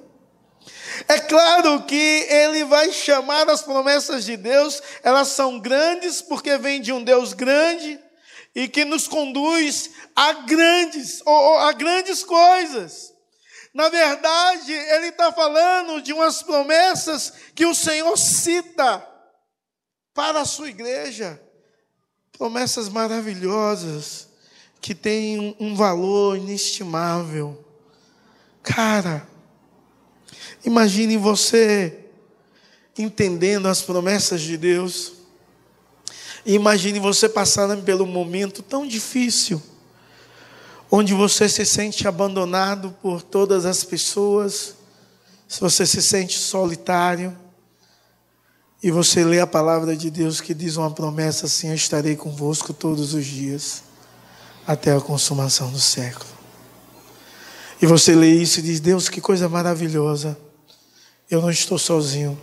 É 1.07 1.19
claro 1.19 1.84
que 1.84 1.95
ele 2.29 2.63
vai 2.63 2.91
chamar 2.91 3.50
as 3.50 3.62
promessas 3.62 4.24
de 4.24 4.38
Deus, 4.38 4.81
elas 5.03 5.29
são 5.29 5.60
grandes 5.60 6.22
porque 6.22 6.57
vêm 6.57 6.79
de 6.79 6.93
um 6.93 7.03
Deus 7.03 7.34
grande 7.34 8.00
e 8.55 8.69
que 8.69 8.85
nos 8.85 9.07
conduz 9.07 9.91
a 10.15 10.31
grandes, 10.31 11.21
ou, 11.25 11.57
a 11.59 11.74
grandes 11.74 12.24
coisas. 12.24 13.13
Na 13.74 13.89
verdade, 13.89 14.71
ele 14.71 15.07
está 15.07 15.33
falando 15.33 16.01
de 16.01 16.13
umas 16.13 16.41
promessas 16.41 17.33
que 17.53 17.65
o 17.65 17.75
Senhor 17.75 18.17
cita 18.17 19.05
para 20.13 20.39
a 20.39 20.45
sua 20.45 20.69
igreja. 20.69 21.41
Promessas 22.38 22.88
maravilhosas, 22.88 24.29
que 24.79 24.95
têm 24.95 25.57
um 25.59 25.75
valor 25.75 26.38
inestimável. 26.38 27.62
Cara, 28.63 29.27
imagine 30.63 31.17
você 31.17 32.05
entendendo 32.97 33.67
as 33.67 33.81
promessas 33.81 34.41
de 34.41 34.55
Deus. 34.55 35.14
Imagine 36.45 36.99
você 36.99 37.27
passando 37.27 37.81
pelo 37.83 38.05
momento 38.05 38.61
tão 38.61 38.87
difícil 38.87 39.61
onde 40.91 41.13
você 41.13 41.49
se 41.49 41.65
sente 41.65 42.07
abandonado 42.07 42.95
por 43.01 43.21
todas 43.21 43.65
as 43.65 43.83
pessoas, 43.83 44.75
se 45.47 45.59
você 45.59 45.85
se 45.85 46.01
sente 46.01 46.37
solitário, 46.37 47.35
e 48.83 48.91
você 48.91 49.23
lê 49.23 49.39
a 49.39 49.47
palavra 49.47 49.95
de 49.95 50.11
Deus 50.11 50.39
que 50.39 50.53
diz 50.53 50.77
uma 50.77 50.91
promessa 50.91 51.47
assim: 51.47 51.69
Eu 51.69 51.75
estarei 51.75 52.15
convosco 52.15 52.71
todos 52.71 53.15
os 53.15 53.25
dias, 53.25 53.81
até 54.67 54.95
a 54.95 55.01
consumação 55.01 55.71
do 55.71 55.79
século. 55.79 56.29
E 57.81 57.87
você 57.87 58.13
lê 58.13 58.29
isso 58.35 58.59
e 58.59 58.63
diz: 58.63 58.79
Deus, 58.79 59.09
que 59.09 59.19
coisa 59.19 59.49
maravilhosa, 59.49 60.37
eu 61.31 61.41
não 61.41 61.49
estou 61.49 61.79
sozinho, 61.79 62.39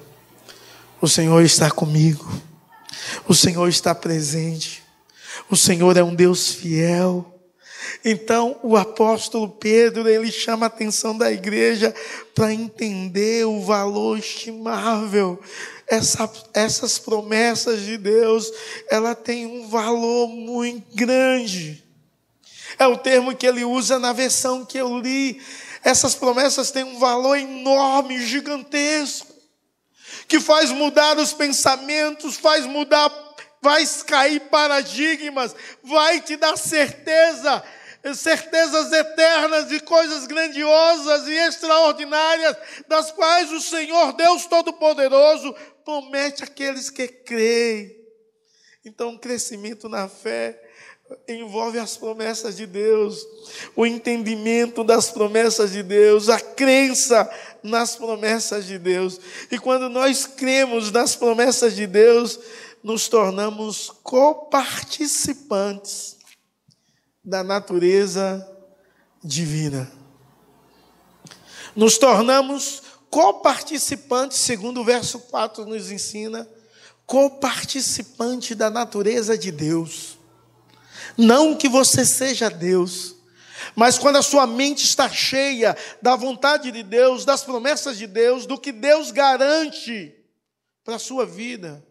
o 1.01 1.09
Senhor 1.09 1.43
está 1.45 1.71
comigo, 1.71 2.29
o 3.27 3.35
Senhor 3.35 3.69
está 3.69 3.95
presente, 3.95 4.83
o 5.51 5.57
Senhor 5.57 5.97
é 5.97 6.03
um 6.03 6.15
Deus 6.15 6.49
fiel. 6.49 7.29
Então, 8.05 8.59
o 8.63 8.77
apóstolo 8.77 9.49
Pedro, 9.49 10.09
ele 10.09 10.31
chama 10.31 10.67
a 10.67 10.69
atenção 10.69 11.17
da 11.17 11.33
igreja 11.33 11.95
para 12.35 12.53
entender 12.53 13.45
o 13.45 13.61
valor 13.61 14.19
estimável. 14.19 15.41
Essa, 15.87 16.31
essas 16.55 16.99
promessas 16.99 17.83
de 17.83 17.97
Deus, 17.97 18.51
ela 18.89 19.15
tem 19.15 19.47
um 19.47 19.69
valor 19.69 20.29
muito 20.29 20.95
grande. 20.95 21.85
É 22.79 22.87
o 22.87 22.97
termo 22.97 23.35
que 23.35 23.47
ele 23.47 23.65
usa 23.65 23.99
na 23.99 24.13
versão 24.13 24.65
que 24.65 24.79
eu 24.79 24.99
li. 24.99 25.41
Essas 25.85 26.15
promessas 26.15 26.71
têm 26.71 26.85
um 26.85 26.99
valor 26.99 27.37
enorme, 27.37 28.25
gigantesco, 28.25 29.32
que 30.33 30.41
faz 30.41 30.71
mudar 30.71 31.19
os 31.19 31.35
pensamentos, 31.35 32.39
faz 32.39 32.65
mudar, 32.65 33.13
vai 33.61 33.85
cair 34.07 34.41
paradigmas, 34.49 35.55
vai 35.83 36.23
te 36.23 36.39
dar 36.39 36.57
certeza 36.57 37.63
certezas 38.15 38.91
eternas 38.91 39.71
e 39.71 39.79
coisas 39.79 40.27
grandiosas 40.27 41.29
e 41.29 41.35
extraordinárias, 41.35 42.57
das 42.89 43.13
quais 43.13 43.53
o 43.53 43.61
Senhor 43.61 44.15
Deus 44.15 44.47
Todo-Poderoso 44.47 45.55
promete 45.85 46.43
àqueles 46.43 46.89
que 46.89 47.07
creem. 47.07 47.95
Então, 48.87 49.11
o 49.11 49.19
crescimento 49.19 49.87
na 49.87 50.09
fé 50.09 50.59
envolve 51.29 51.79
as 51.79 51.97
promessas 51.97 52.57
de 52.57 52.67
Deus, 52.67 53.25
o 53.75 53.87
entendimento 53.87 54.85
das 54.85 55.11
promessas 55.11 55.73
de 55.73 55.83
Deus, 55.83 56.29
a 56.29 56.39
crença 56.39 57.27
nas 57.63 57.97
promessas 57.97 58.67
de 58.67 58.79
Deus. 58.79 59.19
E 59.51 59.59
quando 59.59 59.89
nós 59.89 60.27
cremos 60.27 60.91
nas 60.91 61.17
promessas 61.17 61.75
de 61.75 61.87
Deus, 61.87 62.39
nos 62.83 63.09
tornamos 63.09 63.91
coparticipantes 64.03 66.17
da 67.25 67.45
natureza 67.45 68.47
divina. 69.23 69.91
Nos 71.75 71.97
tornamos 71.97 72.83
coparticipantes, 73.09 74.39
segundo 74.39 74.81
o 74.81 74.85
verso 74.85 75.21
4 75.21 75.65
nos 75.65 75.91
ensina, 75.91 76.49
coparticipante 77.07 78.55
da 78.55 78.71
natureza 78.71 79.37
de 79.37 79.53
Deus. 79.53 80.12
Não 81.17 81.55
que 81.55 81.69
você 81.69 82.05
seja 82.05 82.49
Deus, 82.49 83.17
mas 83.75 83.99
quando 83.99 84.17
a 84.17 84.23
sua 84.23 84.47
mente 84.47 84.85
está 84.85 85.09
cheia 85.09 85.77
da 86.01 86.17
vontade 86.17 86.71
de 86.71 86.83
Deus, 86.83 87.25
das 87.25 87.43
promessas 87.43 87.97
de 87.97 88.07
Deus, 88.07 88.47
do 88.47 88.59
que 88.59 88.73
Deus 88.73 89.11
garante 89.11 90.15
para 90.85 90.97
a 90.97 90.99
sua 90.99 91.25
vida, 91.25 91.85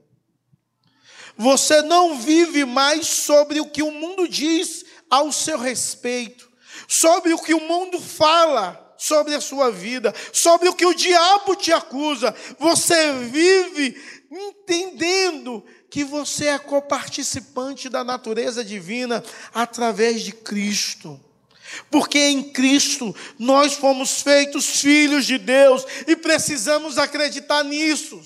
você 1.38 1.82
não 1.82 2.20
vive 2.20 2.66
mais 2.66 3.08
sobre 3.08 3.60
o 3.60 3.70
que 3.70 3.82
o 3.82 3.92
mundo 3.92 4.28
diz 4.28 4.86
ao 5.10 5.32
seu 5.32 5.58
respeito, 5.58 6.50
sobre 6.88 7.34
o 7.34 7.40
que 7.40 7.54
o 7.54 7.62
mundo 7.62 8.00
fala 8.00 8.92
sobre 9.02 9.34
a 9.34 9.42
sua 9.42 9.72
vida, 9.72 10.14
sobre 10.32 10.70
o 10.70 10.76
que 10.76 10.86
o 10.86 10.94
diabo 10.94 11.56
te 11.56 11.74
acusa. 11.74 12.36
Você 12.60 13.12
vive 13.14 14.00
entendendo 14.30 15.66
que 15.92 16.06
você 16.06 16.46
é 16.46 16.58
coparticipante 16.58 17.90
da 17.90 18.02
natureza 18.02 18.64
divina 18.64 19.22
através 19.54 20.22
de 20.22 20.32
Cristo. 20.32 21.20
Porque 21.90 22.18
em 22.18 22.44
Cristo 22.52 23.14
nós 23.38 23.74
fomos 23.74 24.22
feitos 24.22 24.80
filhos 24.80 25.26
de 25.26 25.38
Deus 25.38 25.86
e 26.08 26.16
precisamos 26.16 26.98
acreditar 26.98 27.64
nisso. 27.66 28.22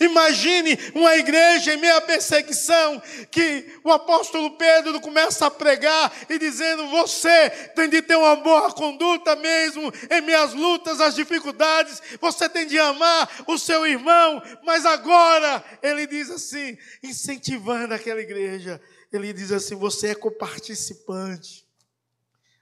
Imagine 0.00 0.78
uma 0.94 1.16
igreja 1.16 1.74
em 1.74 1.76
meio 1.76 1.96
à 1.96 2.00
perseguição, 2.00 3.02
que 3.30 3.78
o 3.82 3.90
apóstolo 3.90 4.56
Pedro 4.56 5.00
começa 5.00 5.46
a 5.46 5.50
pregar 5.50 6.12
e 6.28 6.38
dizendo: 6.38 6.88
Você 6.88 7.50
tem 7.74 7.88
de 7.88 8.02
ter 8.02 8.16
uma 8.16 8.36
boa 8.36 8.72
conduta 8.72 9.36
mesmo 9.36 9.92
em 10.10 10.20
minhas 10.20 10.54
lutas, 10.54 11.00
as 11.00 11.14
dificuldades, 11.14 12.02
você 12.20 12.48
tem 12.48 12.66
de 12.66 12.78
amar 12.78 13.44
o 13.46 13.58
seu 13.58 13.86
irmão, 13.86 14.42
mas 14.64 14.84
agora 14.86 15.64
ele 15.82 16.06
diz 16.06 16.30
assim, 16.30 16.76
incentivando 17.02 17.94
aquela 17.94 18.20
igreja, 18.20 18.80
ele 19.12 19.32
diz 19.32 19.52
assim: 19.52 19.76
Você 19.76 20.08
é 20.08 20.14
coparticipante 20.14 21.64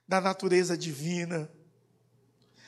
da 0.07 0.21
natureza 0.21 0.77
divina. 0.77 1.51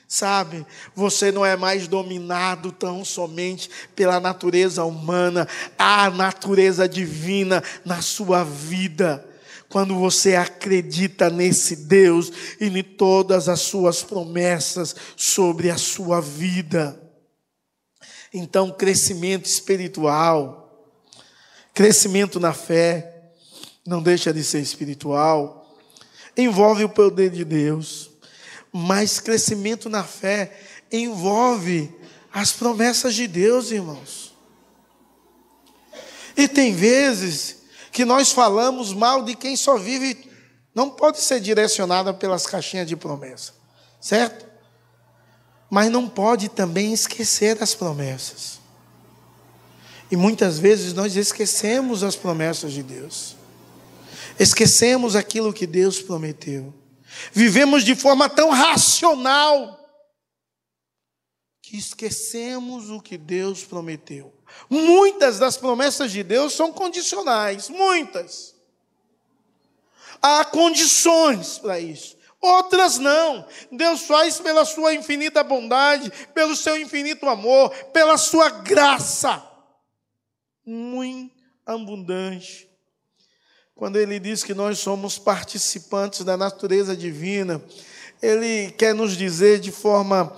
Sabe, 0.07 0.67
você 0.95 1.33
não 1.33 1.45
é 1.45 1.57
mais 1.57 1.89
dominado 1.89 2.71
tão 2.71 3.05
somente 3.05 3.71
pela 3.97 4.21
natureza 4.21 4.85
humana, 4.85 5.49
há 5.79 6.11
natureza 6.11 6.89
divina 6.89 7.63
na 7.85 8.03
sua 8.03 8.45
vida. 8.45 9.27
Quando 9.69 9.99
você 9.99 10.37
acredita 10.37 11.31
nesse 11.31 11.75
Deus 11.75 12.31
e 12.61 12.67
em 12.67 12.83
todas 12.83 13.49
as 13.49 13.61
suas 13.61 14.03
promessas 14.03 14.95
sobre 15.17 15.71
a 15.71 15.79
sua 15.79 16.21
vida. 16.21 17.01
Então, 18.33 18.71
crescimento 18.71 19.47
espiritual, 19.47 20.93
crescimento 21.73 22.39
na 22.39 22.53
fé, 22.53 23.33
não 23.87 24.03
deixa 24.03 24.33
de 24.33 24.45
ser 24.45 24.61
espiritual, 24.61 25.75
envolve 26.37 26.85
o 26.85 26.89
poder 26.89 27.31
de 27.31 27.45
Deus 27.45 28.04
mas 28.77 29.21
crescimento 29.21 29.89
na 29.89 30.03
fé 30.03 30.53
envolve 30.91 31.95
as 32.33 32.51
promessas 32.51 33.15
de 33.15 33.29
Deus, 33.29 33.71
irmãos. 33.71 34.35
E 36.37 36.49
tem 36.49 36.75
vezes 36.75 37.59
que 37.93 38.05
nós 38.05 38.33
falamos 38.33 38.93
mal 38.93 39.23
de 39.23 39.37
quem 39.37 39.55
só 39.55 39.79
vive, 39.79 40.29
não 40.75 40.91
pode 40.91 41.21
ser 41.21 41.39
direcionada 41.39 42.13
pelas 42.13 42.49
caixinhas 42.49 42.89
de 42.89 42.97
promessa, 42.97 43.53
certo? 44.01 44.45
Mas 45.71 45.89
não 45.89 46.09
pode 46.09 46.49
também 46.49 46.93
esquecer 46.93 47.55
das 47.55 47.77
promessas. 47.77 48.59
E 50.11 50.17
muitas 50.17 50.59
vezes 50.59 50.93
nós 50.93 51.15
esquecemos 51.15 52.03
as 52.03 52.17
promessas 52.17 52.73
de 52.73 52.83
Deus. 52.83 53.37
Esquecemos 54.37 55.15
aquilo 55.15 55.53
que 55.53 55.65
Deus 55.65 56.03
prometeu. 56.03 56.75
Vivemos 57.33 57.85
de 57.85 57.95
forma 57.95 58.29
tão 58.29 58.51
racional 58.51 59.81
que 61.63 61.77
esquecemos 61.77 62.91
o 62.91 63.01
que 63.01 63.17
Deus 63.17 63.65
prometeu. 63.65 64.33
Muitas 64.69 65.39
das 65.39 65.57
promessas 65.57 66.13
de 66.13 66.23
Deus 66.23 66.53
são 66.53 66.73
condicionais, 66.73 67.69
muitas. 67.69 68.55
Há 70.21 70.45
condições 70.45 71.59
para 71.59 71.81
isso. 71.81 72.17
Outras 72.41 72.99
não. 72.99 73.47
Deus 73.73 74.03
faz 74.03 74.39
pela 74.39 74.65
sua 74.65 74.95
infinita 74.95 75.43
bondade, 75.43 76.13
pelo 76.35 76.55
seu 76.55 76.77
infinito 76.77 77.27
amor, 77.29 77.71
pela 77.87 78.19
sua 78.19 78.51
graça. 78.51 79.43
Muito 80.65 81.35
abundante 81.65 82.74
quando 83.75 83.97
ele 83.97 84.21
diz 84.21 84.45
que 84.45 84.55
nós 84.55 84.79
somos 84.79 85.19
participantes 85.19 86.25
da 86.25 86.37
natureza 86.37 86.97
divina, 86.97 87.61
ele 88.23 88.71
quer 88.73 88.95
nos 88.95 89.17
dizer 89.17 89.59
de 89.59 89.73
forma 89.73 90.33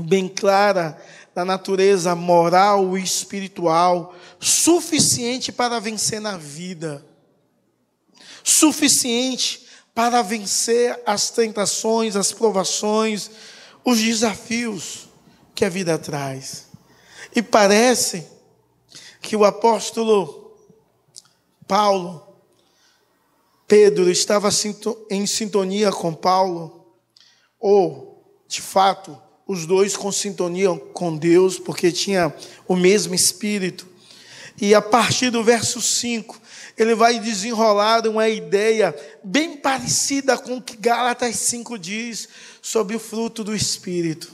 bem 0.00 0.28
clara 0.28 1.00
da 1.34 1.44
natureza 1.44 2.14
moral 2.14 2.96
e 2.96 3.02
espiritual 3.02 4.14
suficiente 4.40 5.52
para 5.52 5.78
vencer 5.78 6.20
na 6.20 6.36
vida, 6.36 7.04
suficiente 8.42 9.66
para 9.94 10.22
vencer 10.22 11.00
as 11.06 11.30
tentações, 11.30 12.16
as 12.16 12.32
provações, 12.32 13.30
os 13.84 14.00
desafios 14.00 15.08
que 15.54 15.64
a 15.64 15.68
vida 15.68 15.98
traz. 15.98 16.66
E 17.34 17.42
parece 17.42 18.26
que 19.20 19.36
o 19.36 19.44
apóstolo 19.44 20.58
Paulo, 21.66 22.33
Pedro, 23.66 24.10
estava 24.10 24.50
em 25.10 25.26
sintonia 25.26 25.90
com 25.90 26.12
Paulo, 26.12 26.84
ou, 27.58 28.42
de 28.46 28.60
fato, 28.60 29.18
os 29.46 29.66
dois 29.66 29.96
com 29.96 30.12
sintonia 30.12 30.74
com 30.92 31.16
Deus, 31.16 31.58
porque 31.58 31.90
tinha 31.92 32.34
o 32.68 32.76
mesmo 32.76 33.14
espírito. 33.14 33.86
E 34.60 34.74
a 34.74 34.80
partir 34.80 35.30
do 35.30 35.42
verso 35.42 35.80
5, 35.80 36.40
ele 36.76 36.94
vai 36.94 37.18
desenrolar 37.18 38.06
uma 38.06 38.28
ideia 38.28 38.94
bem 39.22 39.56
parecida 39.56 40.36
com 40.38 40.56
o 40.56 40.62
que 40.62 40.76
Gálatas 40.76 41.36
5 41.36 41.78
diz 41.78 42.28
sobre 42.62 42.96
o 42.96 43.00
fruto 43.00 43.44
do 43.44 43.54
Espírito. 43.54 44.32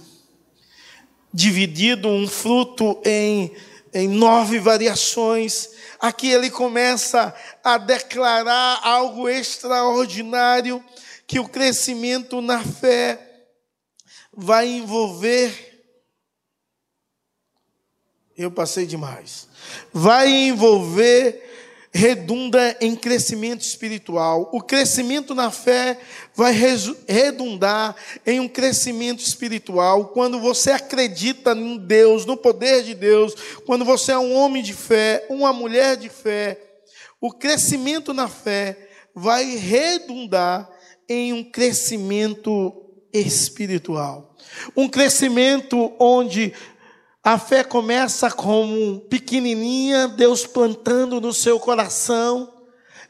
Dividido 1.32 2.08
um 2.08 2.26
fruto 2.26 2.98
em, 3.04 3.52
em 3.92 4.09
nove 4.09 4.59
variações, 4.59 5.70
aqui 5.98 6.31
ele 6.31 6.50
começa 6.50 7.35
a 7.62 7.79
declarar 7.79 8.81
algo 8.83 9.29
extraordinário, 9.29 10.85
que 11.26 11.38
o 11.38 11.48
crescimento 11.48 12.40
na 12.40 12.62
fé 12.62 13.46
vai 14.37 14.68
envolver. 14.68 15.68
Eu 18.37 18.50
passei 18.50 18.87
demais. 18.87 19.48
Vai 19.92 20.29
envolver 20.29 21.49
redunda 21.92 22.76
em 22.81 22.94
crescimento 22.94 23.62
espiritual. 23.62 24.48
O 24.53 24.62
crescimento 24.62 25.35
na 25.35 25.50
fé 25.50 25.98
vai 26.35 26.53
redundar 26.53 27.96
em 28.24 28.38
um 28.38 28.48
crescimento 28.48 29.20
espiritual 29.20 30.07
quando 30.09 30.38
você 30.40 30.70
acredita 30.70 31.53
em 31.53 31.79
Deus, 31.79 32.24
no 32.24 32.37
poder 32.37 32.85
de 32.85 32.94
Deus, 32.94 33.35
quando 33.66 33.85
você 33.85 34.12
é 34.12 34.18
um 34.18 34.35
homem 34.35 34.62
de 34.62 34.72
fé, 34.72 35.26
uma 35.29 35.53
mulher 35.53 35.96
de 35.96 36.09
fé. 36.09 36.59
O 37.20 37.33
crescimento 37.33 38.14
na 38.14 38.29
fé 38.29 38.88
vai 39.14 39.57
redundar 39.57 40.70
em 41.09 41.33
um 41.33 41.42
crescimento 41.42 42.72
espiritual. 43.12 44.37
Um 44.76 44.88
crescimento 44.88 45.92
onde 45.98 46.55
a 47.22 47.38
fé 47.38 47.62
começa 47.62 48.30
como 48.30 49.00
pequenininha, 49.00 50.09
Deus 50.09 50.46
plantando 50.46 51.20
no 51.20 51.33
seu 51.33 51.61
coração. 51.61 52.52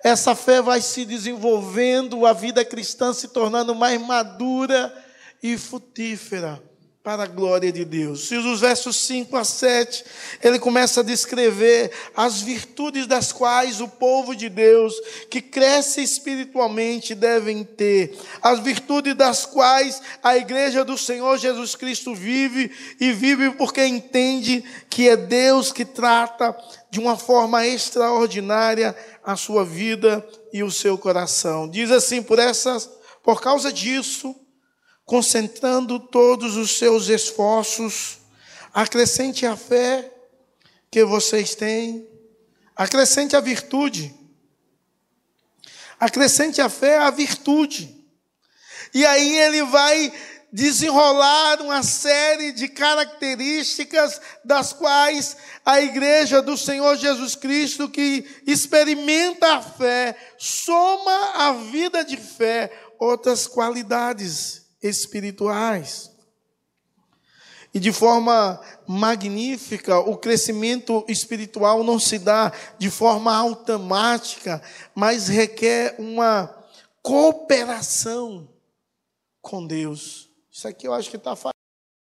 Essa 0.03 0.35
fé 0.35 0.63
vai 0.63 0.81
se 0.81 1.05
desenvolvendo, 1.05 2.27
a 2.27 2.33
vida 2.33 2.65
cristã 2.65 3.13
se 3.13 3.29
tornando 3.29 3.75
mais 3.75 4.01
madura 4.01 4.93
e 5.43 5.57
frutífera 5.59 6.70
para 7.03 7.23
a 7.23 7.27
glória 7.27 7.73
de 7.73 7.83
Deus. 7.83 8.31
E 8.31 8.37
os 8.37 8.61
versos 8.61 8.95
5 9.07 9.35
a 9.35 9.43
7, 9.43 10.05
ele 10.43 10.59
começa 10.59 11.01
a 11.01 11.05
descrever 11.05 11.91
as 12.15 12.43
virtudes 12.43 13.07
das 13.07 13.33
quais 13.33 13.81
o 13.81 13.89
povo 13.89 14.37
de 14.37 14.51
Deus, 14.51 14.95
que 15.31 15.41
cresce 15.41 16.03
espiritualmente, 16.03 17.15
devem 17.15 17.65
ter. 17.65 18.19
As 18.43 18.61
virtudes 18.61 19.15
das 19.15 19.47
quais 19.47 20.03
a 20.23 20.37
igreja 20.37 20.85
do 20.85 20.99
Senhor 20.99 21.39
Jesus 21.39 21.75
Cristo 21.75 22.15
vive, 22.15 22.71
e 23.01 23.13
vive 23.13 23.51
porque 23.53 23.85
entende 23.85 24.63
que 24.91 25.09
é 25.09 25.17
Deus 25.17 25.73
que 25.73 25.87
trata 25.87 26.55
de 26.91 27.01
uma 27.01 27.17
forma 27.17 27.67
extraordinária 27.67 28.95
a 29.25 29.37
sua 29.37 29.65
vida 29.65 30.27
e 30.53 30.63
o 30.63 30.71
seu 30.71 30.99
coração. 30.99 31.67
Diz 31.67 31.91
assim, 31.91 32.23
por 32.23 32.39
essas, 32.39 32.91
por 33.23 33.41
causa 33.41 33.73
disso, 33.73 34.37
concentrando 35.11 35.99
todos 35.99 36.57
os 36.57 36.79
seus 36.79 37.09
esforços, 37.09 38.19
acrescente 38.73 39.45
a 39.45 39.57
fé 39.57 40.09
que 40.89 41.05
vocês 41.05 41.57
têm, 41.57 42.09
acrescente 42.77 43.35
a 43.35 43.41
virtude, 43.41 44.15
acrescente 45.99 46.61
a 46.61 46.69
fé 46.69 46.99
a 46.99 47.11
virtude. 47.11 47.93
E 48.95 49.05
aí 49.05 49.37
ele 49.37 49.65
vai 49.65 50.13
desenrolar 50.53 51.61
uma 51.61 51.83
série 51.83 52.53
de 52.53 52.69
características 52.69 54.21
das 54.45 54.73
quais 54.73 55.37
a 55.67 55.81
igreja 55.81 56.41
do 56.41 56.57
Senhor 56.57 56.97
Jesus 56.97 57.35
Cristo 57.35 57.89
que 57.89 58.43
experimenta 58.47 59.55
a 59.55 59.61
fé, 59.61 60.17
soma 60.39 61.49
a 61.49 61.53
vida 61.53 62.05
de 62.05 62.17
fé 62.17 62.71
outras 62.97 63.49
qualidades 63.49 64.60
espirituais. 64.83 66.11
E 67.73 67.79
de 67.79 67.93
forma 67.93 68.61
magnífica, 68.87 69.99
o 70.01 70.17
crescimento 70.17 71.05
espiritual 71.07 71.85
não 71.85 72.01
se 72.01 72.19
dá 72.19 72.53
de 72.79 72.91
forma 72.91 73.35
automática, 73.35 74.61
mas 74.93 75.29
requer 75.29 75.95
uma 75.99 76.53
cooperação 77.01 78.49
com 79.41 79.65
Deus. 79.65 80.29
Isso 80.51 80.67
aqui 80.67 80.89
eu 80.89 80.93
acho 80.93 81.09
que 81.09 81.17
está 81.17 81.37
fazendo 81.37 81.55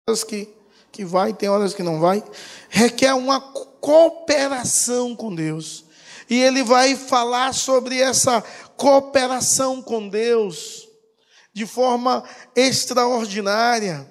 horas 0.08 0.24
que, 0.24 0.50
que 0.92 1.06
vai, 1.06 1.34
tem 1.34 1.50
horas 1.50 1.76
que 1.76 1.84
não 1.84 2.00
vai. 2.00 2.24
Requer 2.70 3.14
uma 3.14 3.40
cooperação 3.40 5.16
com 5.16 5.34
Deus. 5.34 5.86
E 6.28 6.42
ele 6.42 6.64
vai 6.64 6.96
falar 6.96 7.54
sobre 7.54 8.02
essa 8.02 8.42
cooperação 8.76 9.84
com 9.84 10.10
Deus 10.10 10.89
de 11.60 11.66
forma 11.66 12.24
extraordinária. 12.56 14.10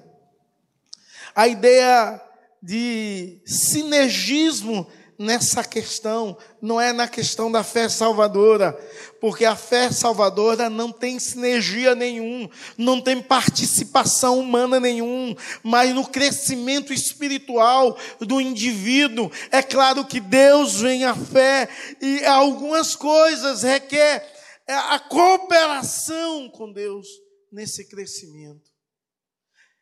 A 1.35 1.49
ideia 1.49 2.21
de 2.63 3.41
sinergismo 3.47 4.87
nessa 5.19 5.65
questão, 5.65 6.37
não 6.61 6.79
é 6.79 6.93
na 6.93 7.09
questão 7.09 7.51
da 7.51 7.65
fé 7.65 7.89
salvadora, 7.89 8.79
porque 9.19 9.47
a 9.47 9.57
fé 9.57 9.91
salvadora 9.91 10.69
não 10.69 10.93
tem 10.93 11.19
sinergia 11.19 11.95
nenhum, 11.95 12.49
não 12.77 13.01
tem 13.01 13.21
participação 13.23 14.39
humana 14.39 14.79
nenhum, 14.79 15.35
mas 15.63 15.95
no 15.95 16.07
crescimento 16.07 16.93
espiritual 16.93 17.97
do 18.21 18.43
indivíduo, 18.43 19.33
é 19.51 19.63
claro 19.63 20.05
que 20.05 20.21
Deus 20.21 20.81
vem 20.83 21.05
a 21.05 21.15
fé 21.15 21.67
e 22.01 22.25
algumas 22.27 22.95
coisas 22.95 23.63
requer 23.63 24.37
a 24.69 24.99
cooperação 24.99 26.49
com 26.51 26.71
Deus 26.71 27.07
nesse 27.51 27.85
crescimento. 27.85 28.71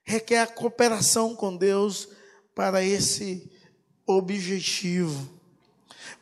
Requer 0.04 0.38
a 0.38 0.46
cooperação 0.46 1.34
com 1.34 1.56
Deus 1.56 2.08
para 2.54 2.82
esse 2.82 3.50
objetivo. 4.06 5.36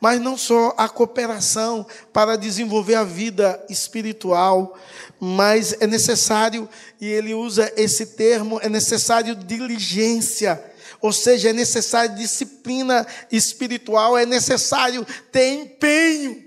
Mas 0.00 0.20
não 0.20 0.36
só 0.36 0.74
a 0.76 0.88
cooperação 0.88 1.86
para 2.12 2.36
desenvolver 2.36 2.94
a 2.94 3.04
vida 3.04 3.64
espiritual, 3.68 4.78
mas 5.20 5.74
é 5.80 5.86
necessário, 5.86 6.68
e 7.00 7.06
ele 7.06 7.34
usa 7.34 7.72
esse 7.76 8.06
termo, 8.06 8.58
é 8.60 8.68
necessário 8.68 9.34
diligência, 9.34 10.62
ou 11.00 11.12
seja, 11.12 11.50
é 11.50 11.52
necessário 11.52 12.16
disciplina 12.16 13.06
espiritual, 13.30 14.16
é 14.16 14.24
necessário 14.24 15.06
ter 15.30 15.52
empenho. 15.52 16.42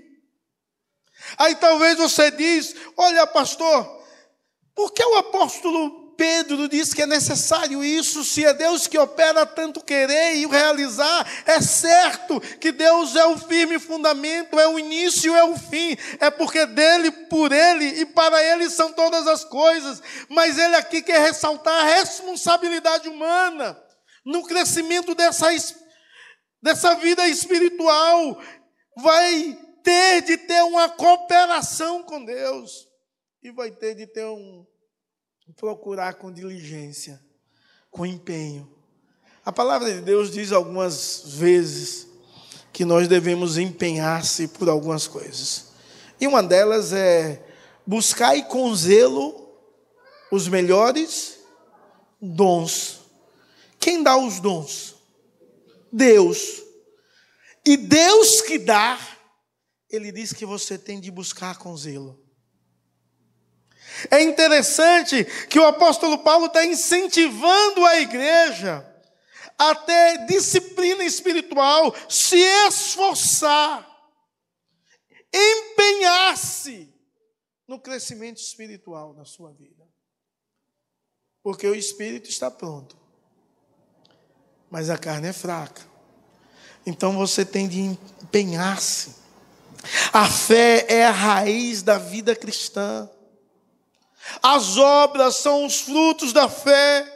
Aí 1.36 1.54
talvez 1.54 1.96
você 1.98 2.30
diz: 2.30 2.74
olha, 2.96 3.26
pastor, 3.26 3.97
por 4.78 4.92
que 4.92 5.04
o 5.04 5.16
apóstolo 5.16 6.14
Pedro 6.16 6.68
diz 6.68 6.94
que 6.94 7.02
é 7.02 7.06
necessário 7.06 7.82
isso, 7.82 8.22
se 8.22 8.44
é 8.44 8.54
Deus 8.54 8.86
que 8.86 8.96
opera 8.96 9.44
tanto 9.44 9.82
querer 9.82 10.36
e 10.36 10.46
realizar, 10.46 11.28
é 11.44 11.60
certo 11.60 12.40
que 12.60 12.70
Deus 12.70 13.16
é 13.16 13.26
o 13.26 13.36
firme 13.36 13.80
fundamento, 13.80 14.56
é 14.56 14.68
o 14.68 14.78
início, 14.78 15.34
é 15.34 15.42
o 15.42 15.56
fim, 15.56 15.96
é 16.20 16.30
porque 16.30 16.64
dele, 16.64 17.10
por 17.10 17.50
ele 17.50 17.86
e 17.86 18.06
para 18.06 18.40
ele 18.40 18.70
são 18.70 18.92
todas 18.92 19.26
as 19.26 19.42
coisas, 19.42 20.00
mas 20.28 20.56
ele 20.56 20.76
aqui 20.76 21.02
quer 21.02 21.22
ressaltar 21.22 21.80
a 21.80 21.94
responsabilidade 21.96 23.08
humana 23.08 23.76
no 24.24 24.44
crescimento 24.44 25.12
dessa, 25.12 25.48
dessa 26.62 26.94
vida 26.94 27.26
espiritual, 27.26 28.40
vai 28.96 29.58
ter 29.82 30.22
de 30.22 30.36
ter 30.36 30.62
uma 30.62 30.88
cooperação 30.88 32.04
com 32.04 32.24
Deus 32.24 32.87
e 33.42 33.50
vai 33.50 33.70
ter 33.70 33.94
de 33.94 34.06
ter 34.06 34.24
um 34.24 34.66
procurar 35.56 36.14
com 36.14 36.32
diligência, 36.32 37.22
com 37.90 38.04
empenho. 38.04 38.70
A 39.44 39.52
palavra 39.52 39.92
de 39.92 40.00
Deus 40.00 40.30
diz 40.30 40.52
algumas 40.52 41.22
vezes 41.24 42.06
que 42.72 42.84
nós 42.84 43.08
devemos 43.08 43.56
empenhar-se 43.56 44.48
por 44.48 44.68
algumas 44.68 45.06
coisas. 45.06 45.68
E 46.20 46.26
uma 46.26 46.42
delas 46.42 46.92
é 46.92 47.42
buscar 47.86 48.40
com 48.46 48.74
zelo 48.74 49.48
os 50.30 50.48
melhores 50.48 51.38
dons. 52.20 53.00
Quem 53.80 54.02
dá 54.02 54.16
os 54.16 54.40
dons? 54.40 54.96
Deus. 55.90 56.62
E 57.64 57.76
Deus 57.76 58.42
que 58.42 58.58
dá, 58.58 58.98
Ele 59.88 60.12
diz 60.12 60.32
que 60.32 60.44
você 60.44 60.76
tem 60.76 61.00
de 61.00 61.10
buscar 61.10 61.56
com 61.56 61.74
zelo. 61.76 62.27
É 64.10 64.22
interessante 64.22 65.24
que 65.48 65.58
o 65.58 65.66
apóstolo 65.66 66.18
Paulo 66.18 66.46
está 66.46 66.64
incentivando 66.64 67.84
a 67.84 68.00
igreja 68.00 68.86
a 69.58 69.74
ter 69.74 70.26
disciplina 70.26 71.02
espiritual, 71.04 71.94
se 72.08 72.38
esforçar, 72.68 73.86
empenhar-se 75.32 76.94
no 77.66 77.78
crescimento 77.80 78.38
espiritual 78.38 79.12
na 79.14 79.24
sua 79.24 79.52
vida. 79.52 79.86
Porque 81.42 81.66
o 81.66 81.74
espírito 81.74 82.30
está 82.30 82.50
pronto, 82.50 82.96
mas 84.70 84.90
a 84.90 84.96
carne 84.96 85.28
é 85.28 85.32
fraca. 85.32 85.82
Então 86.86 87.16
você 87.16 87.44
tem 87.44 87.68
de 87.68 87.80
empenhar-se. 87.80 89.16
A 90.12 90.28
fé 90.28 90.86
é 90.88 91.04
a 91.04 91.10
raiz 91.10 91.82
da 91.82 91.98
vida 91.98 92.34
cristã. 92.34 93.08
As 94.42 94.76
obras 94.76 95.36
são 95.36 95.64
os 95.64 95.80
frutos 95.80 96.32
da 96.32 96.48
fé. 96.48 97.14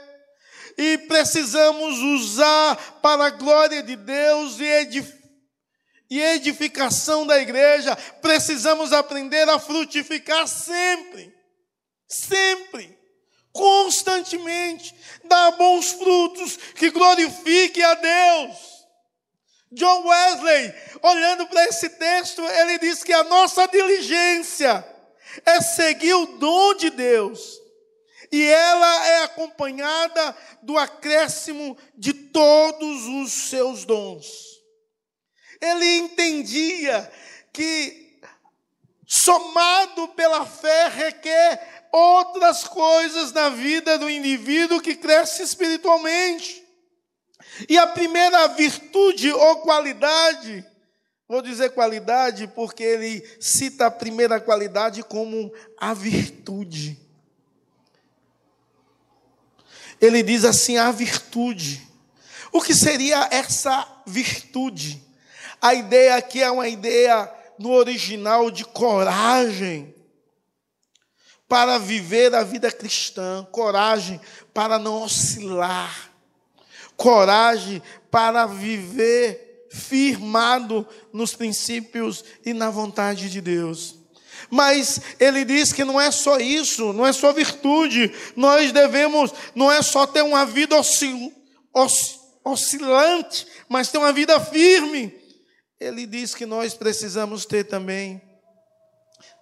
E 0.79 0.98
precisamos 0.98 1.98
usar 1.98 2.77
para 3.03 3.27
a 3.27 3.31
glória 3.31 3.83
de 3.83 3.94
Deus 3.94 4.59
e 4.59 4.64
e 6.12 6.20
edificação 6.20 7.27
da 7.27 7.40
igreja, 7.40 7.96
precisamos 8.20 8.92
aprender 8.92 9.48
a 9.48 9.59
frutificar 9.59 10.46
sempre, 10.46 11.35
sempre, 12.07 12.98
constantemente, 13.51 14.94
dar 15.25 15.53
bons 15.53 15.92
frutos 15.92 16.59
que 16.75 16.90
glorifiquem 16.90 17.83
a 17.83 17.94
Deus. 17.94 18.59
John 19.72 20.07
Wesley, 20.07 20.75
olhando 21.01 21.46
para 21.46 21.64
esse 21.64 21.88
texto, 21.88 22.42
ele 22.46 22.79
diz 22.79 23.03
que 23.03 23.14
a 23.14 23.25
nossa 23.25 23.66
diligência 23.68 24.85
é 25.45 25.61
seguir 25.61 26.14
o 26.14 26.27
dom 26.38 26.75
de 26.75 26.90
Deus, 26.90 27.61
e 28.31 28.42
ela 28.42 29.07
é 29.09 29.25
acompanhada 29.25 30.37
do 30.62 30.79
acréscimo 30.79 31.77
de 31.97 32.12
todos 32.12 33.07
os 33.07 33.33
seus 33.33 33.85
dons. 33.85 34.27
Ele 35.61 35.99
entendia 35.99 37.12
que, 37.53 38.21
somado 39.07 40.09
pela 40.09 40.47
fé, 40.47 40.88
requer 40.88 41.88
outras 41.92 42.64
coisas 42.64 43.33
na 43.33 43.51
vida 43.51 43.99
do 43.99 44.09
indivíduo 44.09 44.81
que 44.81 44.97
cresce 44.97 45.42
espiritualmente. 45.42 46.62
E 47.68 47.77
a 47.77 47.87
primeira 47.87 48.49
virtude 48.49 49.31
ou 49.31 49.57
qualidade, 49.59 50.66
vou 51.33 51.40
dizer 51.40 51.71
qualidade 51.71 52.47
porque 52.47 52.83
ele 52.83 53.27
cita 53.40 53.87
a 53.87 53.90
primeira 53.90 54.38
qualidade 54.38 55.03
como 55.03 55.51
a 55.79 55.95
virtude. 55.95 57.01
Ele 59.99 60.23
diz 60.23 60.45
assim: 60.45 60.77
a 60.77 60.90
virtude. 60.92 61.88
O 62.53 62.61
que 62.61 62.75
seria 62.75 63.31
essa 63.31 63.88
virtude? 64.07 65.03
A 65.59 65.73
ideia 65.73 66.16
aqui 66.16 66.42
é 66.42 66.51
uma 66.51 66.68
ideia 66.68 67.33
no 67.59 67.71
original 67.71 68.51
de 68.51 68.66
coragem 68.66 69.95
para 71.49 71.79
viver 71.79 72.35
a 72.35 72.42
vida 72.42 72.71
cristã, 72.71 73.42
coragem 73.51 74.21
para 74.53 74.79
não 74.79 75.03
oscilar, 75.03 76.11
coragem 76.95 77.83
para 78.11 78.45
viver 78.45 79.52
firmado 79.73 80.87
nos 81.13 81.35
princípios 81.35 82.25
e 82.45 82.53
na 82.53 82.71
vontade 82.71 83.31
de 83.31 83.41
Deus. 83.41 83.97
Mas 84.51 85.01
ele 85.19 85.45
diz 85.45 85.73
que 85.73 85.85
não 85.85 86.01
é 86.01 86.11
só 86.11 86.39
isso, 86.39 86.93
não 86.93 87.07
é 87.07 87.13
só 87.13 87.33
virtude, 87.33 88.13
nós 88.37 88.73
devemos, 88.73 89.33
não 89.55 89.71
é 89.71 89.81
só 89.81 90.07
ter 90.07 90.23
uma 90.23 90.45
vida 90.45 90.77
oscil, 90.77 91.33
oscilante, 92.45 93.47
mas 93.69 93.89
ter 93.89 93.99
uma 93.99 94.13
vida 94.13 94.39
firme 94.41 95.23
ele 95.83 96.07
diz 96.07 96.35
que 96.35 96.47
nós 96.47 96.75
precisamos 96.75 97.45
ter 97.45 97.65
também 97.65 98.23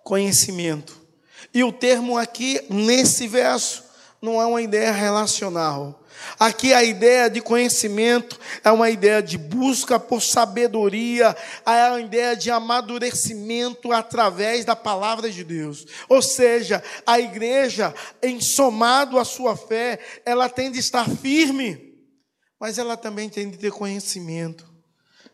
conhecimento. 0.03 0.99
E 1.53 1.63
o 1.63 1.73
termo 1.73 2.17
aqui, 2.17 2.61
nesse 2.71 3.29
verso, 3.29 3.85
não 4.23 4.41
é 4.41 4.47
uma 4.47 4.63
ideia 4.63 4.91
relacional. 4.91 6.00
Aqui 6.39 6.73
a 6.73 6.83
ideia 6.83 7.29
de 7.29 7.41
conhecimento 7.41 8.39
é 8.65 8.71
uma 8.71 8.91
ideia 8.91 9.23
de 9.23 9.37
busca 9.37 9.99
por 9.99 10.23
sabedoria, 10.23 11.37
é 11.67 11.89
uma 11.91 12.01
ideia 12.01 12.35
de 12.35 12.51
amadurecimento 12.51 13.93
através 13.93 14.65
da 14.65 14.75
palavra 14.75 15.31
de 15.31 15.45
Deus. 15.45 15.87
Ou 16.09 16.23
seja, 16.23 16.83
a 17.07 17.21
igreja, 17.21 17.95
em 18.23 18.41
somado 18.41 19.19
à 19.19 19.25
sua 19.25 19.57
fé, 19.57 19.99
ela 20.25 20.49
tem 20.49 20.71
de 20.71 20.79
estar 20.79 21.09
firme, 21.09 21.95
mas 22.59 22.79
ela 22.79 22.97
também 22.97 23.29
tem 23.29 23.51
de 23.51 23.59
ter 23.59 23.71
conhecimento. 23.71 24.69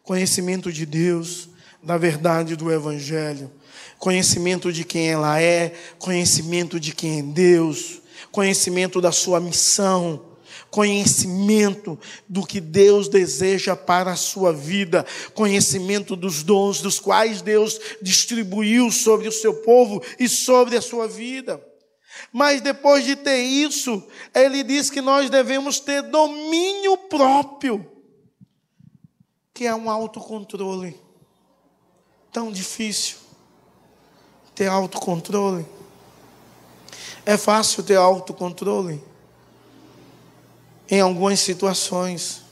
Conhecimento 0.03 0.73
de 0.73 0.87
Deus, 0.87 1.49
da 1.83 1.97
verdade 1.97 2.57
do 2.57 2.73
Evangelho, 2.73 3.51
conhecimento 3.99 4.73
de 4.73 4.85
quem 4.85 5.09
ela 5.09 5.41
é, 5.41 5.75
conhecimento 5.99 6.81
de 6.81 6.95
quem 6.95 7.21
é 7.21 7.23
Deus, 7.23 8.03
conhecimento 8.31 9.01
da 9.01 9.13
sua 9.13 9.41
missão, 9.41 10.36
conhecimento 10.71 11.99
do 12.29 12.47
que 12.47 12.61
Deus 12.61 13.09
deseja 13.09 13.75
para 13.75 14.13
a 14.13 14.17
sua 14.17 14.53
vida, 14.53 15.07
conhecimento 15.35 16.15
dos 16.15 16.43
dons 16.43 16.81
dos 16.81 16.99
quais 16.99 17.43
Deus 17.43 17.81
distribuiu 18.03 18.91
sobre 18.91 19.29
o 19.29 19.33
seu 19.33 19.55
povo 19.63 20.03
e 20.19 20.29
sobre 20.29 20.77
a 20.77 20.83
sua 20.83 21.09
vida. 21.09 21.63
Mas 22.33 22.61
depois 22.61 23.05
de 23.05 23.17
ter 23.17 23.39
isso, 23.43 24.03
ele 24.35 24.63
diz 24.63 24.91
que 24.91 25.01
nós 25.01 25.31
devemos 25.31 25.81
ter 25.81 26.03
domínio 26.03 26.97
próprio 26.97 27.97
que 29.57 29.67
é 29.67 29.75
um 29.75 29.91
autocontrole. 29.91 30.95
Tão 32.31 32.53
difícil 32.53 33.17
ter 34.55 34.67
autocontrole. 34.67 35.65
É 37.25 37.39
fácil 37.39 37.83
ter 37.83 37.97
autocontrole 37.97 39.03
em 40.91 41.01
algumas 41.01 41.41
situações, 41.41 42.43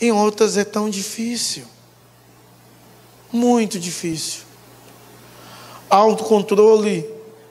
em 0.00 0.10
outras 0.12 0.56
é 0.56 0.64
tão 0.64 0.88
difícil. 0.88 1.64
Muito 3.32 3.78
difícil. 3.78 4.42
Autocontrole 5.88 7.08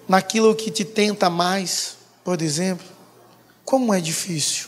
naquilo 0.08 0.56
que 0.56 0.72
te 0.72 0.84
tenta 0.84 1.30
mais, 1.30 1.98
por 2.24 2.42
exemplo. 2.42 2.86
Como 3.64 3.94
é 3.94 4.00
difícil. 4.00 4.68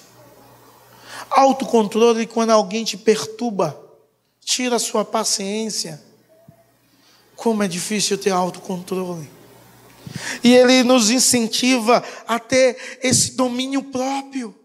Autocontrole 1.29 2.25
quando 2.27 2.51
alguém 2.51 2.83
te 2.83 2.97
perturba 2.97 3.85
tira 4.45 4.75
a 4.75 4.79
sua 4.79 5.03
paciência. 5.03 6.01
Como 7.35 7.63
é 7.63 7.67
difícil 7.67 8.17
ter 8.17 8.29
autocontrole. 8.29 9.29
E 10.43 10.53
ele 10.53 10.83
nos 10.83 11.09
incentiva 11.09 12.01
a 12.27 12.39
ter 12.39 12.99
esse 13.01 13.31
domínio 13.31 13.83
próprio, 13.83 14.55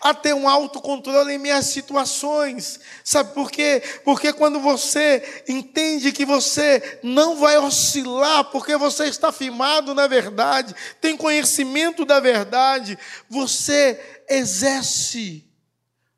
a 0.00 0.12
ter 0.14 0.34
um 0.34 0.48
autocontrole 0.48 1.32
em 1.32 1.38
minhas 1.38 1.66
situações. 1.66 2.80
Sabe 3.02 3.34
por 3.34 3.50
quê? 3.50 3.82
Porque 4.04 4.32
quando 4.32 4.60
você 4.60 5.42
entende 5.48 6.12
que 6.12 6.24
você 6.24 7.00
não 7.02 7.36
vai 7.36 7.58
oscilar, 7.58 8.44
porque 8.46 8.76
você 8.76 9.04
está 9.04 9.32
firmado 9.32 9.94
na 9.94 10.06
verdade, 10.06 10.74
tem 11.00 11.16
conhecimento 11.16 12.04
da 12.04 12.20
verdade, 12.20 12.98
você 13.28 14.00
exerce 14.28 15.44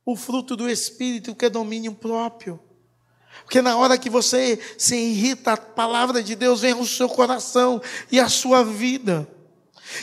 o 0.04 0.14
fruto 0.14 0.56
do 0.56 0.70
Espírito, 0.70 1.34
que 1.34 1.46
é 1.46 1.50
domínio 1.50 1.92
próprio. 1.94 2.60
Porque 3.42 3.62
na 3.62 3.76
hora 3.76 3.98
que 3.98 4.10
você 4.10 4.58
se 4.76 4.96
irrita, 4.96 5.52
a 5.52 5.56
palavra 5.56 6.22
de 6.22 6.34
Deus 6.34 6.60
vem 6.60 6.72
ao 6.72 6.84
seu 6.84 7.08
coração 7.08 7.80
e 8.10 8.18
à 8.18 8.28
sua 8.28 8.64
vida. 8.64 9.28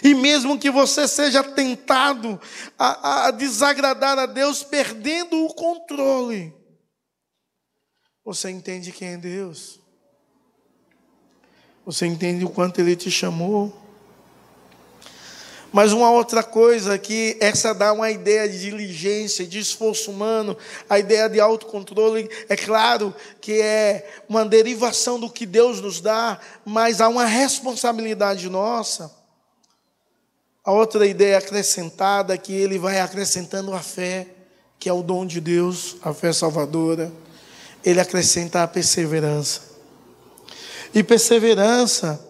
E 0.03 0.13
mesmo 0.13 0.57
que 0.57 0.71
você 0.71 1.07
seja 1.07 1.43
tentado 1.43 2.39
a, 2.77 3.27
a 3.27 3.31
desagradar 3.31 4.17
a 4.17 4.25
Deus, 4.25 4.63
perdendo 4.63 5.45
o 5.45 5.53
controle, 5.53 6.53
você 8.23 8.49
entende 8.49 8.91
quem 8.91 9.09
é 9.09 9.17
Deus. 9.17 9.79
Você 11.85 12.05
entende 12.05 12.45
o 12.45 12.49
quanto 12.49 12.79
Ele 12.79 12.95
te 12.95 13.11
chamou. 13.11 13.81
Mas 15.73 15.91
uma 15.91 16.11
outra 16.11 16.43
coisa 16.43 16.99
que 16.99 17.35
essa 17.41 17.73
dá 17.73 17.91
uma 17.91 18.11
ideia 18.11 18.47
de 18.47 18.59
diligência, 18.59 19.45
de 19.45 19.57
esforço 19.57 20.11
humano, 20.11 20.55
a 20.87 20.99
ideia 20.99 21.27
de 21.27 21.39
autocontrole, 21.39 22.29
é 22.47 22.55
claro 22.55 23.13
que 23.41 23.59
é 23.59 24.21
uma 24.29 24.45
derivação 24.45 25.19
do 25.19 25.29
que 25.29 25.47
Deus 25.47 25.81
nos 25.81 25.99
dá, 25.99 26.39
mas 26.63 27.01
há 27.01 27.09
uma 27.09 27.25
responsabilidade 27.25 28.47
nossa. 28.49 29.22
A 30.63 30.71
outra 30.71 31.05
ideia 31.05 31.37
acrescentada 31.37 32.33
é 32.33 32.37
que 32.37 32.53
ele 32.53 32.79
vai 32.79 33.01
acrescentando 33.01 33.73
a 33.73 33.81
fé, 33.81 34.27
que 34.79 34.87
é 34.87 34.93
o 34.93 35.03
dom 35.03 35.25
de 35.25 35.41
Deus, 35.41 35.97
a 36.01 36.13
fé 36.13 36.31
salvadora. 36.31 37.11
Ele 37.83 37.99
acrescenta 37.99 38.63
a 38.63 38.67
perseverança. 38.67 39.61
E 40.93 41.03
perseverança 41.03 42.25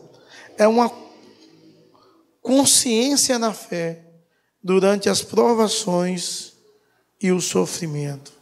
é 0.58 0.68
uma 0.68 0.92
consciência 2.42 3.38
na 3.38 3.54
fé 3.54 4.04
durante 4.64 5.10
as 5.10 5.22
provações 5.22 6.54
e 7.22 7.32
o 7.32 7.40
sofrimento. 7.40 8.34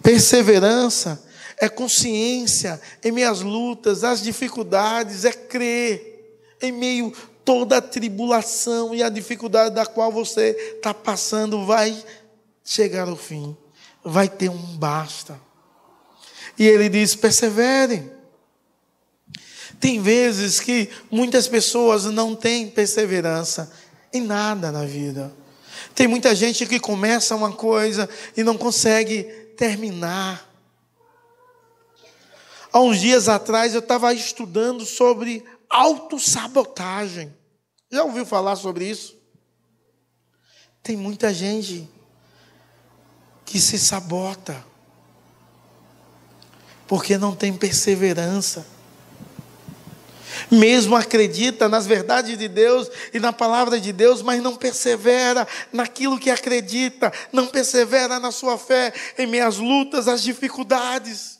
Perseverança 0.00 1.20
é 1.58 1.68
consciência 1.68 2.80
em 3.02 3.10
minhas 3.10 3.40
lutas, 3.40 4.04
as 4.04 4.22
dificuldades, 4.22 5.24
é 5.24 5.32
crer 5.32 6.46
em 6.62 6.70
meio 6.70 7.12
toda 7.50 7.78
a 7.78 7.82
tribulação 7.82 8.94
e 8.94 9.02
a 9.02 9.08
dificuldade 9.08 9.74
da 9.74 9.84
qual 9.84 10.12
você 10.12 10.50
está 10.76 10.94
passando 10.94 11.66
vai 11.66 12.00
chegar 12.64 13.08
ao 13.08 13.16
fim, 13.16 13.56
vai 14.04 14.28
ter 14.28 14.48
um 14.48 14.76
basta. 14.76 15.36
E 16.56 16.64
ele 16.64 16.88
diz: 16.88 17.16
perseverem. 17.16 18.08
Tem 19.80 20.00
vezes 20.00 20.60
que 20.60 20.88
muitas 21.10 21.48
pessoas 21.48 22.04
não 22.04 22.36
têm 22.36 22.70
perseverança 22.70 23.72
em 24.12 24.20
nada 24.20 24.70
na 24.70 24.84
vida. 24.84 25.34
Tem 25.92 26.06
muita 26.06 26.36
gente 26.36 26.66
que 26.66 26.78
começa 26.78 27.34
uma 27.34 27.50
coisa 27.50 28.08
e 28.36 28.44
não 28.44 28.56
consegue 28.56 29.24
terminar. 29.56 30.48
Há 32.72 32.78
uns 32.78 33.00
dias 33.00 33.28
atrás 33.28 33.74
eu 33.74 33.80
estava 33.80 34.14
estudando 34.14 34.86
sobre 34.86 35.44
autossabotagem. 35.68 37.39
Já 37.90 38.04
ouviu 38.04 38.24
falar 38.24 38.56
sobre 38.56 38.88
isso? 38.88 39.18
Tem 40.82 40.96
muita 40.96 41.34
gente 41.34 41.88
que 43.44 43.60
se 43.60 43.78
sabota 43.78 44.64
porque 46.86 47.18
não 47.18 47.34
tem 47.34 47.56
perseverança 47.56 48.66
mesmo 50.50 50.96
acredita 50.96 51.68
nas 51.68 51.86
verdades 51.86 52.38
de 52.38 52.48
Deus 52.48 52.90
e 53.12 53.18
na 53.18 53.32
palavra 53.32 53.80
de 53.80 53.92
Deus, 53.92 54.22
mas 54.22 54.42
não 54.42 54.56
persevera 54.56 55.46
naquilo 55.72 56.18
que 56.18 56.30
acredita, 56.30 57.12
não 57.32 57.46
persevera 57.46 58.18
na 58.18 58.30
sua 58.30 58.56
fé, 58.56 58.92
em 59.18 59.26
minhas 59.26 59.56
lutas, 59.56 60.08
as 60.08 60.22
dificuldades. 60.22 61.38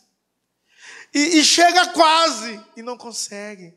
E, 1.15 1.39
e 1.39 1.45
chega 1.45 1.89
quase 1.89 2.61
e 2.77 2.83
não 2.83 2.97
consegue. 2.97 3.75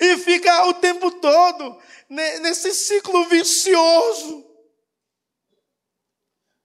E 0.00 0.16
fica 0.18 0.66
o 0.66 0.74
tempo 0.74 1.10
todo 1.10 1.78
nesse 2.08 2.72
ciclo 2.72 3.26
vicioso. 3.28 4.44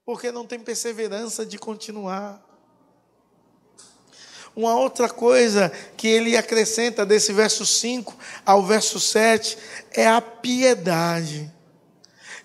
Porque 0.05 0.31
não 0.31 0.45
tem 0.45 0.59
perseverança 0.59 1.45
de 1.45 1.57
continuar. 1.57 2.45
Uma 4.55 4.75
outra 4.75 5.07
coisa 5.09 5.71
que 5.95 6.07
ele 6.07 6.35
acrescenta 6.35 7.05
desse 7.05 7.31
verso 7.31 7.65
5 7.65 8.17
ao 8.45 8.63
verso 8.65 8.99
7 8.99 9.57
é 9.91 10.07
a 10.07 10.19
piedade. 10.19 11.53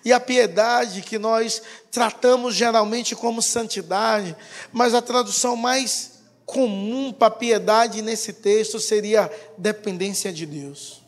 E 0.05 0.11
a 0.11 0.19
piedade 0.19 1.01
que 1.01 1.17
nós 1.17 1.61
tratamos 1.89 2.53
geralmente 2.53 3.15
como 3.15 3.41
santidade, 3.41 4.35
mas 4.71 4.93
a 4.93 5.01
tradução 5.01 5.55
mais 5.55 6.12
comum 6.53 7.11
para 7.11 7.31
piedade 7.31 8.01
nesse 8.01 8.31
texto 8.33 8.79
seria 8.79 9.29
dependência 9.57 10.31
de 10.31 10.45
Deus 10.45 11.03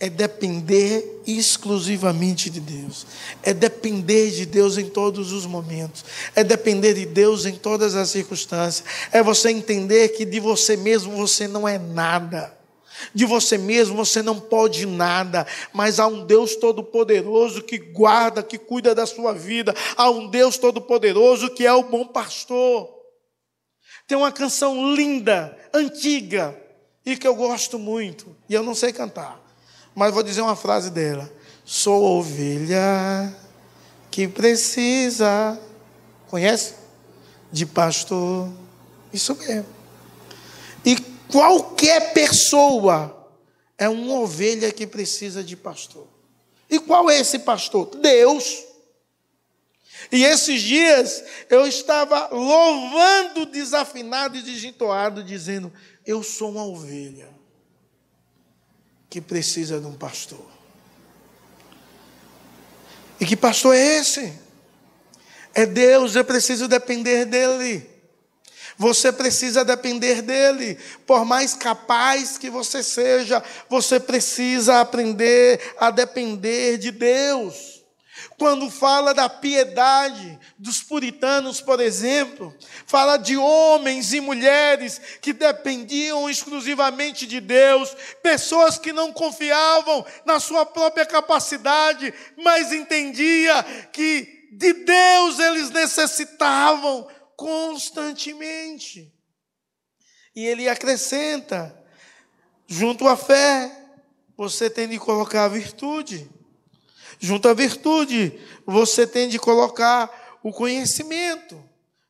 é 0.00 0.08
depender 0.08 1.20
exclusivamente 1.26 2.48
de 2.48 2.58
Deus, 2.58 3.06
é 3.42 3.52
depender 3.52 4.30
de 4.30 4.46
Deus 4.46 4.78
em 4.78 4.88
todos 4.88 5.30
os 5.30 5.44
momentos, 5.44 6.02
é 6.34 6.42
depender 6.42 6.94
de 6.94 7.04
Deus 7.04 7.44
em 7.44 7.52
todas 7.52 7.94
as 7.94 8.08
circunstâncias, 8.08 8.82
é 9.12 9.22
você 9.22 9.50
entender 9.50 10.08
que 10.08 10.24
de 10.24 10.40
você 10.40 10.74
mesmo 10.74 11.14
você 11.14 11.46
não 11.46 11.68
é 11.68 11.78
nada. 11.78 12.58
De 13.14 13.24
você 13.24 13.56
mesmo 13.56 13.96
você 13.96 14.22
não 14.22 14.38
pode 14.38 14.84
nada, 14.84 15.46
mas 15.72 15.98
há 15.98 16.06
um 16.06 16.26
Deus 16.26 16.56
Todo-Poderoso 16.56 17.62
que 17.62 17.78
guarda, 17.78 18.42
que 18.42 18.58
cuida 18.58 18.94
da 18.94 19.06
sua 19.06 19.32
vida. 19.32 19.74
Há 19.96 20.10
um 20.10 20.28
Deus 20.28 20.58
Todo-Poderoso 20.58 21.48
que 21.48 21.66
é 21.66 21.72
o 21.72 21.82
bom 21.82 22.06
pastor. 22.06 22.99
Tem 24.10 24.18
uma 24.18 24.32
canção 24.32 24.92
linda, 24.92 25.56
antiga, 25.72 26.60
e 27.06 27.16
que 27.16 27.28
eu 27.28 27.32
gosto 27.36 27.78
muito, 27.78 28.36
e 28.48 28.54
eu 28.54 28.60
não 28.60 28.74
sei 28.74 28.92
cantar. 28.92 29.40
Mas 29.94 30.12
vou 30.12 30.24
dizer 30.24 30.40
uma 30.40 30.56
frase 30.56 30.90
dela: 30.90 31.32
Sou 31.64 32.18
ovelha 32.18 33.32
que 34.10 34.26
precisa, 34.26 35.56
conhece? 36.28 36.74
De 37.52 37.64
pastor. 37.64 38.48
Isso 39.12 39.36
mesmo. 39.36 39.66
E 40.84 40.96
qualquer 41.30 42.12
pessoa 42.12 43.28
é 43.78 43.88
uma 43.88 44.14
ovelha 44.14 44.72
que 44.72 44.88
precisa 44.88 45.44
de 45.44 45.56
pastor. 45.56 46.08
E 46.68 46.80
qual 46.80 47.08
é 47.08 47.20
esse 47.20 47.38
pastor? 47.38 47.86
Deus. 47.94 48.64
E 50.12 50.24
esses 50.24 50.60
dias 50.60 51.22
eu 51.48 51.66
estava 51.66 52.28
louvando 52.32 53.46
desafinado 53.46 54.36
e 54.36 54.42
desentoado, 54.42 55.22
dizendo: 55.22 55.72
Eu 56.06 56.22
sou 56.22 56.50
uma 56.50 56.64
ovelha 56.64 57.28
que 59.08 59.20
precisa 59.20 59.80
de 59.80 59.86
um 59.86 59.94
pastor. 59.94 60.46
E 63.20 63.26
que 63.26 63.36
pastor 63.36 63.74
é 63.74 63.98
esse? 63.98 64.32
É 65.54 65.66
Deus, 65.66 66.16
eu 66.16 66.24
preciso 66.24 66.66
depender 66.66 67.24
dele. 67.24 67.88
Você 68.78 69.12
precisa 69.12 69.62
depender 69.62 70.22
dele. 70.22 70.78
Por 71.06 71.24
mais 71.24 71.54
capaz 71.54 72.38
que 72.38 72.48
você 72.48 72.82
seja, 72.82 73.42
você 73.68 74.00
precisa 74.00 74.80
aprender 74.80 75.74
a 75.78 75.90
depender 75.90 76.78
de 76.78 76.90
Deus. 76.90 77.79
Quando 78.40 78.70
fala 78.70 79.12
da 79.12 79.28
piedade 79.28 80.40
dos 80.56 80.82
puritanos, 80.82 81.60
por 81.60 81.78
exemplo, 81.78 82.56
fala 82.86 83.18
de 83.18 83.36
homens 83.36 84.14
e 84.14 84.20
mulheres 84.22 84.98
que 85.20 85.34
dependiam 85.34 86.28
exclusivamente 86.30 87.26
de 87.26 87.38
Deus, 87.38 87.94
pessoas 88.22 88.78
que 88.78 88.94
não 88.94 89.12
confiavam 89.12 90.06
na 90.24 90.40
sua 90.40 90.64
própria 90.64 91.04
capacidade, 91.04 92.14
mas 92.38 92.72
entendia 92.72 93.62
que 93.92 94.48
de 94.52 94.72
Deus 94.72 95.38
eles 95.38 95.68
necessitavam 95.68 97.06
constantemente. 97.36 99.12
E 100.34 100.46
ele 100.46 100.66
acrescenta, 100.66 101.78
junto 102.66 103.06
à 103.06 103.18
fé, 103.18 103.70
você 104.34 104.70
tem 104.70 104.88
de 104.88 104.98
colocar 104.98 105.44
a 105.44 105.48
virtude. 105.48 106.39
Junto 107.22 107.48
à 107.48 107.54
virtude, 107.54 108.40
você 108.64 109.06
tem 109.06 109.28
de 109.28 109.38
colocar 109.38 110.38
o 110.42 110.50
conhecimento. 110.50 111.62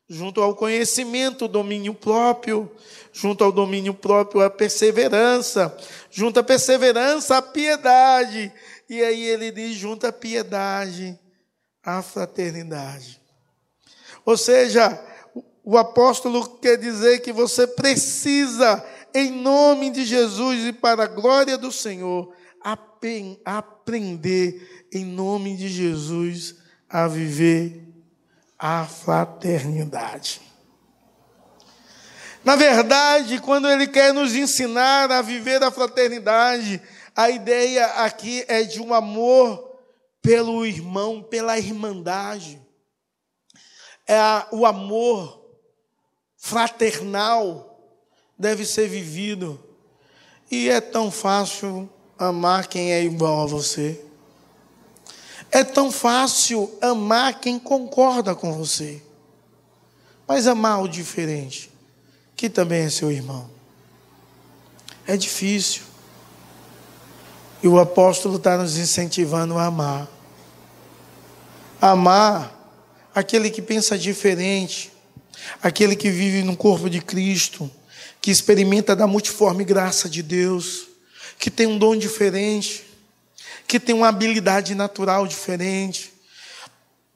Junto 0.08 0.40
ao 0.40 0.54
conhecimento, 0.54 1.46
o 1.46 1.48
domínio 1.48 1.92
próprio. 1.92 2.70
Junto 3.12 3.42
ao 3.42 3.50
domínio 3.50 3.92
próprio, 3.92 4.40
a 4.40 4.48
perseverança. 4.48 5.76
Junto 6.12 6.38
à 6.38 6.44
perseverança, 6.44 7.36
a 7.36 7.42
piedade. 7.42 8.52
E 8.88 9.02
aí 9.02 9.24
ele 9.24 9.50
diz: 9.50 9.74
junto 9.76 10.06
à 10.06 10.12
piedade, 10.12 11.18
a 11.82 12.02
fraternidade. 12.02 13.20
Ou 14.24 14.36
seja, 14.36 14.96
o 15.64 15.76
apóstolo 15.76 16.56
quer 16.58 16.76
dizer 16.76 17.18
que 17.18 17.32
você 17.32 17.66
precisa, 17.66 18.84
em 19.12 19.32
nome 19.32 19.90
de 19.90 20.04
Jesus 20.04 20.66
e 20.66 20.72
para 20.72 21.02
a 21.02 21.08
glória 21.08 21.58
do 21.58 21.72
Senhor, 21.72 22.32
aprender 23.90 24.86
em 24.92 25.04
nome 25.04 25.56
de 25.56 25.68
Jesus 25.68 26.54
a 26.88 27.08
viver 27.08 27.88
a 28.56 28.86
fraternidade. 28.86 30.40
Na 32.44 32.54
verdade, 32.54 33.40
quando 33.40 33.68
ele 33.68 33.88
quer 33.88 34.14
nos 34.14 34.34
ensinar 34.34 35.10
a 35.10 35.20
viver 35.20 35.62
a 35.62 35.72
fraternidade, 35.72 36.80
a 37.16 37.28
ideia 37.30 37.84
aqui 38.04 38.44
é 38.46 38.62
de 38.62 38.80
um 38.80 38.94
amor 38.94 39.76
pelo 40.22 40.64
irmão, 40.64 41.20
pela 41.20 41.58
irmandade. 41.58 42.62
É 44.06 44.20
o 44.52 44.64
amor 44.64 45.44
fraternal 46.36 47.66
deve 48.38 48.64
ser 48.64 48.88
vivido. 48.88 49.62
E 50.50 50.68
é 50.68 50.80
tão 50.80 51.10
fácil 51.10 51.90
amar 52.28 52.66
quem 52.66 52.92
é 52.92 53.02
igual 53.02 53.42
a 53.42 53.46
você. 53.46 53.98
É 55.50 55.64
tão 55.64 55.90
fácil 55.90 56.70
amar 56.80 57.40
quem 57.40 57.58
concorda 57.58 58.34
com 58.34 58.52
você, 58.52 59.02
mas 60.28 60.46
amar 60.46 60.82
o 60.82 60.88
diferente, 60.88 61.70
que 62.36 62.48
também 62.48 62.82
é 62.82 62.90
seu 62.90 63.10
irmão, 63.10 63.50
é 65.06 65.16
difícil. 65.16 65.82
E 67.62 67.68
o 67.68 67.78
apóstolo 67.78 68.36
está 68.36 68.56
nos 68.56 68.78
incentivando 68.78 69.58
a 69.58 69.66
amar. 69.66 70.08
Amar 71.80 72.56
aquele 73.14 73.50
que 73.50 73.60
pensa 73.60 73.98
diferente, 73.98 74.92
aquele 75.62 75.96
que 75.96 76.10
vive 76.10 76.42
no 76.42 76.56
corpo 76.56 76.88
de 76.88 77.00
Cristo, 77.00 77.70
que 78.20 78.30
experimenta 78.30 78.94
da 78.94 79.06
multiforme 79.06 79.64
graça 79.64 80.08
de 80.08 80.22
Deus, 80.22 80.89
que 81.40 81.50
tem 81.50 81.66
um 81.66 81.78
dom 81.78 81.96
diferente, 81.96 82.84
que 83.66 83.80
tem 83.80 83.94
uma 83.94 84.08
habilidade 84.08 84.74
natural 84.74 85.26
diferente, 85.26 86.12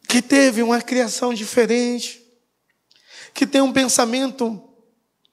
que 0.08 0.22
teve 0.22 0.62
uma 0.62 0.80
criação 0.80 1.34
diferente, 1.34 2.24
que 3.34 3.46
tem 3.46 3.60
um 3.60 3.72
pensamento 3.72 4.62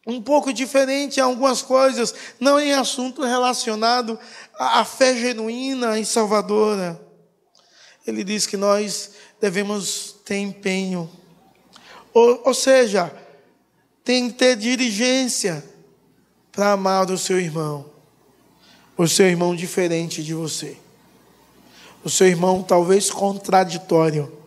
um 0.06 0.22
pouco 0.22 0.52
diferente 0.52 1.18
em 1.18 1.24
algumas 1.24 1.62
coisas, 1.62 2.14
não 2.38 2.60
em 2.60 2.74
assunto 2.74 3.24
relacionado 3.24 4.20
à 4.60 4.84
fé 4.84 5.16
genuína 5.16 5.98
e 5.98 6.06
salvadora. 6.06 7.00
Ele 8.06 8.26
diz 8.26 8.46
que 8.46 8.58
nós 8.58 9.12
devemos 9.39 10.18
ter 10.26 10.38
empenho, 10.38 11.10
ou, 12.14 12.42
ou 12.46 12.54
seja, 12.54 13.14
tem 14.04 14.30
que 14.30 14.38
ter 14.38 14.58
diligência 14.58 15.64
para 16.52 16.74
amar 16.74 17.10
o 17.10 17.18
seu 17.18 17.39
irmão, 17.39 17.89
o 18.98 19.08
seu 19.08 19.28
irmão 19.28 19.56
diferente 19.56 20.24
de 20.24 20.34
você, 20.34 20.78
o 22.04 22.10
seu 22.10 22.28
irmão 22.28 22.62
talvez 22.64 23.10
contraditório 23.10 24.42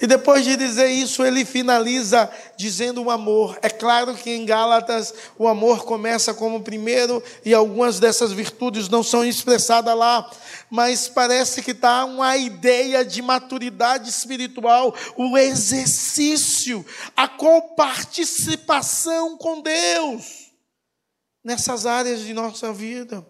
e 0.00 0.06
depois 0.06 0.44
de 0.44 0.56
dizer 0.56 0.88
isso, 0.88 1.24
ele 1.24 1.44
finaliza 1.44 2.30
dizendo 2.56 3.02
o 3.02 3.10
amor. 3.10 3.58
É 3.62 3.68
claro 3.68 4.14
que 4.14 4.30
em 4.30 4.44
Gálatas 4.44 5.12
o 5.38 5.46
amor 5.46 5.84
começa 5.84 6.32
como 6.34 6.62
primeiro 6.62 7.22
e 7.44 7.52
algumas 7.52 7.98
dessas 7.98 8.32
virtudes 8.32 8.88
não 8.88 9.02
são 9.02 9.24
expressadas 9.24 9.96
lá, 9.96 10.28
mas 10.70 11.08
parece 11.08 11.62
que 11.62 11.72
está 11.72 12.04
uma 12.04 12.36
ideia 12.36 13.04
de 13.04 13.20
maturidade 13.22 14.08
espiritual, 14.08 14.94
o 15.16 15.36
exercício, 15.36 16.84
a 17.16 17.28
participação 17.76 19.36
com 19.36 19.60
Deus 19.60 20.52
nessas 21.44 21.86
áreas 21.86 22.20
de 22.20 22.32
nossa 22.32 22.72
vida. 22.72 23.26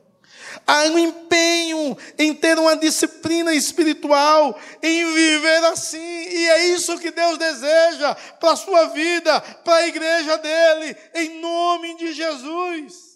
Há 0.66 0.84
um 0.84 0.98
empenho 0.98 1.96
em 2.18 2.34
ter 2.34 2.58
uma 2.58 2.76
disciplina 2.76 3.54
espiritual, 3.54 4.58
em 4.82 5.12
viver 5.12 5.64
assim, 5.64 5.98
e 5.98 6.48
é 6.48 6.66
isso 6.68 6.98
que 6.98 7.10
Deus 7.10 7.38
deseja 7.38 8.14
para 8.14 8.52
a 8.52 8.56
sua 8.56 8.86
vida, 8.86 9.40
para 9.40 9.76
a 9.76 9.88
igreja 9.88 10.38
dele, 10.38 10.96
em 11.14 11.40
nome 11.40 11.96
de 11.96 12.12
Jesus. 12.12 13.12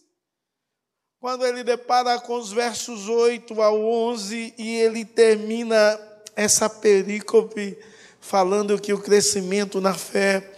Quando 1.19 1.47
ele 1.47 1.65
depara 1.65 2.19
com 2.21 2.37
os 2.37 2.53
versos 2.53 3.09
8 3.09 3.61
ao 3.61 3.83
11 3.83 4.55
e 4.59 4.77
ele 4.77 5.05
termina 5.05 5.99
essa 6.37 6.69
perícope 6.69 7.77
falando 8.21 8.81
que 8.81 8.93
o 8.93 9.01
crescimento 9.01 9.81
na 9.81 9.95
fé, 9.95 10.53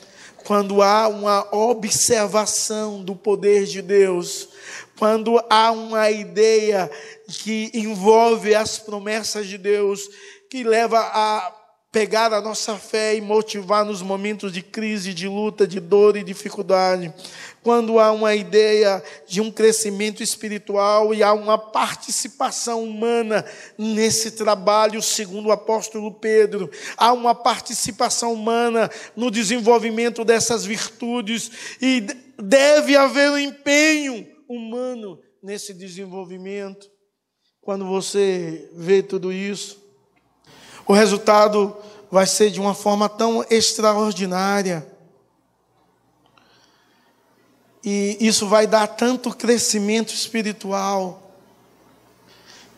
quando 0.49 0.81
há 0.81 1.09
uma 1.09 1.47
observação 1.55 3.05
do 3.05 3.15
poder 3.15 3.67
de 3.67 3.83
Deus, 3.83 4.49
quando 4.99 5.39
há 5.51 5.71
uma 5.71 6.11
ideia 6.11 6.91
que 7.27 7.71
envolve 7.75 8.55
as 8.55 8.79
promessas 8.79 9.47
de 9.47 9.59
Deus, 9.59 10.09
que 10.49 10.65
leva 10.65 11.01
a 11.01 11.55
pegar 11.91 12.33
a 12.35 12.41
nossa 12.41 12.77
fé 12.77 13.17
e 13.17 13.21
motivar 13.21 13.85
nos 13.85 14.03
momentos 14.03 14.53
de 14.53 14.61
crise, 14.63 15.15
de 15.15 15.27
luta, 15.27 15.67
de 15.67 15.81
dor 15.81 16.17
e 16.17 16.23
dificuldade. 16.23 17.13
Quando 17.63 17.99
há 17.99 18.13
uma 18.13 18.35
ideia 18.35 19.03
de 19.27 19.41
um 19.41 19.51
crescimento 19.51 20.23
espiritual 20.23 21.15
e 21.15 21.23
há 21.23 21.33
uma 21.33 21.57
participação 21.57 22.85
humana 22.85 23.45
nesse 23.77 24.33
trabalho, 24.33 25.01
segundo 25.01 25.47
o 25.47 25.53
apóstolo 25.53 26.13
Pedro, 26.13 26.71
há 26.97 27.13
uma 27.13 27.35
participação 27.35 28.35
humana 28.35 28.91
no 29.17 29.31
desenvolvimento 29.31 30.25
dessas 30.25 30.65
virtudes 30.65 31.51
e 31.81 32.07
deve 32.41 32.97
haver 32.97 33.31
um 33.31 33.39
empenho 33.39 34.27
humano 34.47 35.19
nesse 35.43 35.73
desenvolvimento. 35.73 36.87
Quando 37.63 37.87
você 37.87 38.71
vê 38.75 39.03
tudo 39.03 39.33
isso, 39.33 39.88
o 40.89 40.95
resultado 40.95 41.77
vai 42.11 42.27
ser 42.27 42.51
de 42.51 42.59
uma 42.59 42.75
forma 42.75 43.11
tão 43.11 43.45
extraordinária. 43.51 44.87
E 47.85 48.17
isso 48.19 48.49
vai 48.49 48.67
dar 48.67 48.87
tanto 48.87 49.35
crescimento 49.35 50.15
espiritual, 50.15 51.23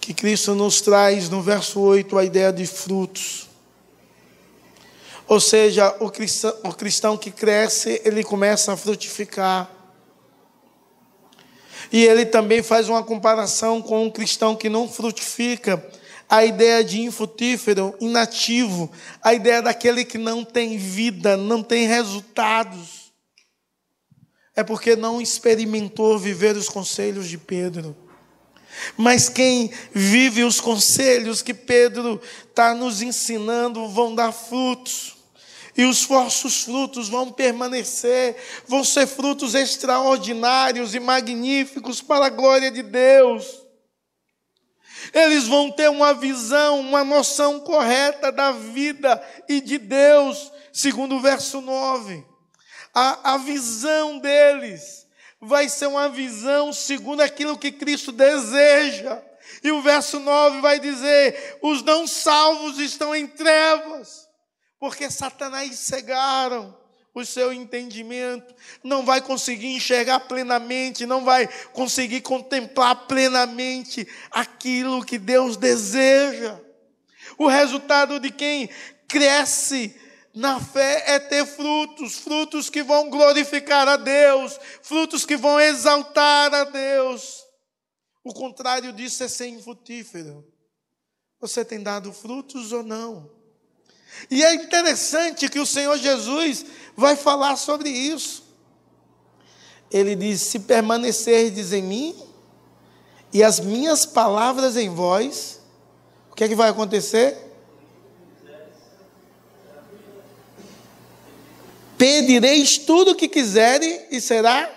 que 0.00 0.12
Cristo 0.12 0.56
nos 0.56 0.80
traz 0.80 1.28
no 1.28 1.40
verso 1.40 1.78
8 1.80 2.18
a 2.18 2.24
ideia 2.24 2.52
de 2.52 2.66
frutos. 2.66 3.48
Ou 5.28 5.38
seja, 5.38 5.94
o 6.00 6.10
cristão, 6.10 6.54
o 6.64 6.74
cristão 6.74 7.16
que 7.16 7.30
cresce, 7.30 8.02
ele 8.04 8.24
começa 8.24 8.72
a 8.72 8.76
frutificar. 8.76 9.70
E 11.92 12.04
ele 12.04 12.26
também 12.26 12.60
faz 12.60 12.88
uma 12.88 13.04
comparação 13.04 13.80
com 13.80 14.04
um 14.06 14.10
cristão 14.10 14.56
que 14.56 14.68
não 14.68 14.88
frutifica, 14.88 15.84
a 16.30 16.44
ideia 16.44 16.84
de 16.84 17.00
infrutífero, 17.00 17.92
inativo, 18.00 18.88
a 19.20 19.34
ideia 19.34 19.60
daquele 19.60 20.04
que 20.04 20.16
não 20.16 20.44
tem 20.44 20.78
vida, 20.78 21.36
não 21.36 21.60
tem 21.60 21.88
resultados. 21.88 23.12
É 24.54 24.62
porque 24.62 24.94
não 24.94 25.20
experimentou 25.20 26.16
viver 26.20 26.56
os 26.56 26.68
conselhos 26.68 27.28
de 27.28 27.36
Pedro. 27.36 27.96
Mas 28.96 29.28
quem 29.28 29.72
vive 29.92 30.44
os 30.44 30.60
conselhos 30.60 31.42
que 31.42 31.52
Pedro 31.52 32.20
está 32.48 32.74
nos 32.74 33.02
ensinando 33.02 33.88
vão 33.88 34.14
dar 34.14 34.30
frutos 34.30 35.16
e 35.76 35.84
os 35.84 36.04
vossos 36.04 36.62
frutos 36.62 37.08
vão 37.08 37.32
permanecer, 37.32 38.36
vão 38.68 38.84
ser 38.84 39.08
frutos 39.08 39.54
extraordinários 39.54 40.94
e 40.94 41.00
magníficos 41.00 42.00
para 42.00 42.26
a 42.26 42.30
glória 42.30 42.70
de 42.70 42.82
Deus. 42.82 43.59
Eles 45.12 45.46
vão 45.46 45.70
ter 45.70 45.88
uma 45.88 46.14
visão, 46.14 46.80
uma 46.80 47.02
noção 47.04 47.60
correta 47.60 48.30
da 48.30 48.52
vida 48.52 49.22
e 49.48 49.60
de 49.60 49.78
Deus, 49.78 50.52
segundo 50.72 51.16
o 51.16 51.20
verso 51.20 51.60
9. 51.60 52.24
A, 52.94 53.34
a 53.34 53.38
visão 53.38 54.18
deles 54.18 55.06
vai 55.40 55.68
ser 55.68 55.86
uma 55.86 56.08
visão 56.08 56.72
segundo 56.72 57.20
aquilo 57.20 57.58
que 57.58 57.72
Cristo 57.72 58.12
deseja. 58.12 59.22
E 59.62 59.72
o 59.72 59.82
verso 59.82 60.20
9 60.20 60.60
vai 60.60 60.78
dizer: 60.78 61.58
os 61.62 61.82
não 61.82 62.06
salvos 62.06 62.78
estão 62.78 63.14
em 63.14 63.26
trevas 63.26 64.30
porque 64.80 65.10
Satanás 65.10 65.78
cegaram 65.78 66.74
o 67.14 67.24
seu 67.24 67.52
entendimento, 67.52 68.54
não 68.84 69.04
vai 69.04 69.20
conseguir 69.20 69.68
enxergar 69.68 70.20
plenamente, 70.20 71.06
não 71.06 71.24
vai 71.24 71.48
conseguir 71.72 72.20
contemplar 72.20 73.06
plenamente 73.06 74.06
aquilo 74.30 75.04
que 75.04 75.18
Deus 75.18 75.56
deseja. 75.56 76.58
O 77.36 77.48
resultado 77.48 78.20
de 78.20 78.30
quem 78.30 78.68
cresce 79.08 79.94
na 80.32 80.60
fé 80.60 81.04
é 81.06 81.18
ter 81.18 81.44
frutos, 81.44 82.18
frutos 82.18 82.70
que 82.70 82.82
vão 82.82 83.10
glorificar 83.10 83.88
a 83.88 83.96
Deus, 83.96 84.58
frutos 84.82 85.24
que 85.24 85.36
vão 85.36 85.60
exaltar 85.60 86.54
a 86.54 86.64
Deus. 86.64 87.44
O 88.22 88.32
contrário 88.32 88.92
disso 88.92 89.24
é 89.24 89.28
ser 89.28 89.48
infrutífero. 89.48 90.46
Você 91.40 91.64
tem 91.64 91.82
dado 91.82 92.12
frutos 92.12 92.70
ou 92.72 92.82
não? 92.82 93.40
E 94.30 94.42
é 94.42 94.54
interessante 94.54 95.48
que 95.48 95.58
o 95.58 95.66
Senhor 95.66 95.96
Jesus 95.96 96.66
vai 97.00 97.16
falar 97.16 97.56
sobre 97.56 97.88
isso. 97.88 98.44
Ele 99.90 100.14
diz: 100.14 100.42
Se 100.42 100.60
permanecerdes 100.60 101.72
em 101.72 101.82
mim 101.82 102.14
e 103.32 103.42
as 103.42 103.58
minhas 103.58 104.04
palavras 104.06 104.76
em 104.76 104.90
vós, 104.90 105.60
o 106.30 106.34
que 106.34 106.44
é 106.44 106.48
que 106.48 106.54
vai 106.54 106.68
acontecer? 106.68 107.36
Pedireis 111.98 112.78
tudo 112.78 113.10
o 113.10 113.14
que 113.14 113.28
quiserem 113.28 114.06
e 114.10 114.20
será 114.20 114.70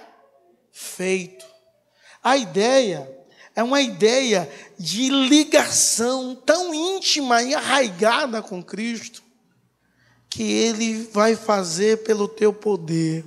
feito. 0.72 1.46
A 2.22 2.36
ideia 2.36 3.10
é 3.56 3.64
uma 3.64 3.82
ideia 3.82 4.50
de 4.78 5.10
ligação 5.10 6.36
tão 6.36 6.74
íntima 6.74 7.42
e 7.44 7.54
arraigada 7.54 8.42
com 8.42 8.62
Cristo 8.62 9.24
que 10.34 10.42
Ele 10.42 11.08
vai 11.14 11.36
fazer 11.36 12.00
pelo 12.00 12.28
teu 12.28 12.52
poder. 12.52 13.24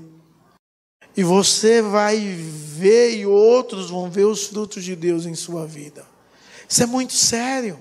E 1.17 1.23
você 1.23 1.81
vai 1.81 2.19
ver 2.19 3.17
e 3.17 3.25
outros 3.25 3.91
vão 3.91 4.11
ver 4.11 4.25
os 4.25 4.49
frutos 4.49 4.83
de 4.83 4.97
Deus 4.97 5.25
em 5.25 5.37
sua 5.37 5.65
vida. 5.65 6.05
Isso 6.69 6.83
é 6.83 6.87
muito 6.87 7.13
sério. 7.13 7.81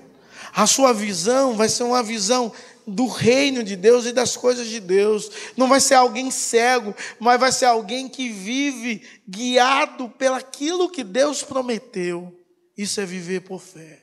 A 0.54 0.64
sua 0.64 0.92
visão 0.92 1.56
vai 1.56 1.68
ser 1.68 1.82
uma 1.82 2.04
visão 2.04 2.52
do 2.86 3.08
reino 3.08 3.64
de 3.64 3.74
Deus 3.74 4.06
e 4.06 4.12
das 4.12 4.36
coisas 4.36 4.68
de 4.68 4.78
Deus. 4.78 5.28
Não 5.56 5.68
vai 5.68 5.80
ser 5.80 5.94
alguém 5.94 6.30
cego, 6.30 6.94
mas 7.18 7.40
vai 7.40 7.50
ser 7.50 7.64
alguém 7.64 8.08
que 8.08 8.28
vive 8.28 9.02
guiado 9.28 10.08
pelaquilo 10.08 10.88
que 10.88 11.02
Deus 11.02 11.42
prometeu. 11.42 12.32
Isso 12.78 13.00
é 13.00 13.04
viver 13.04 13.40
por 13.40 13.60
fé. 13.60 14.02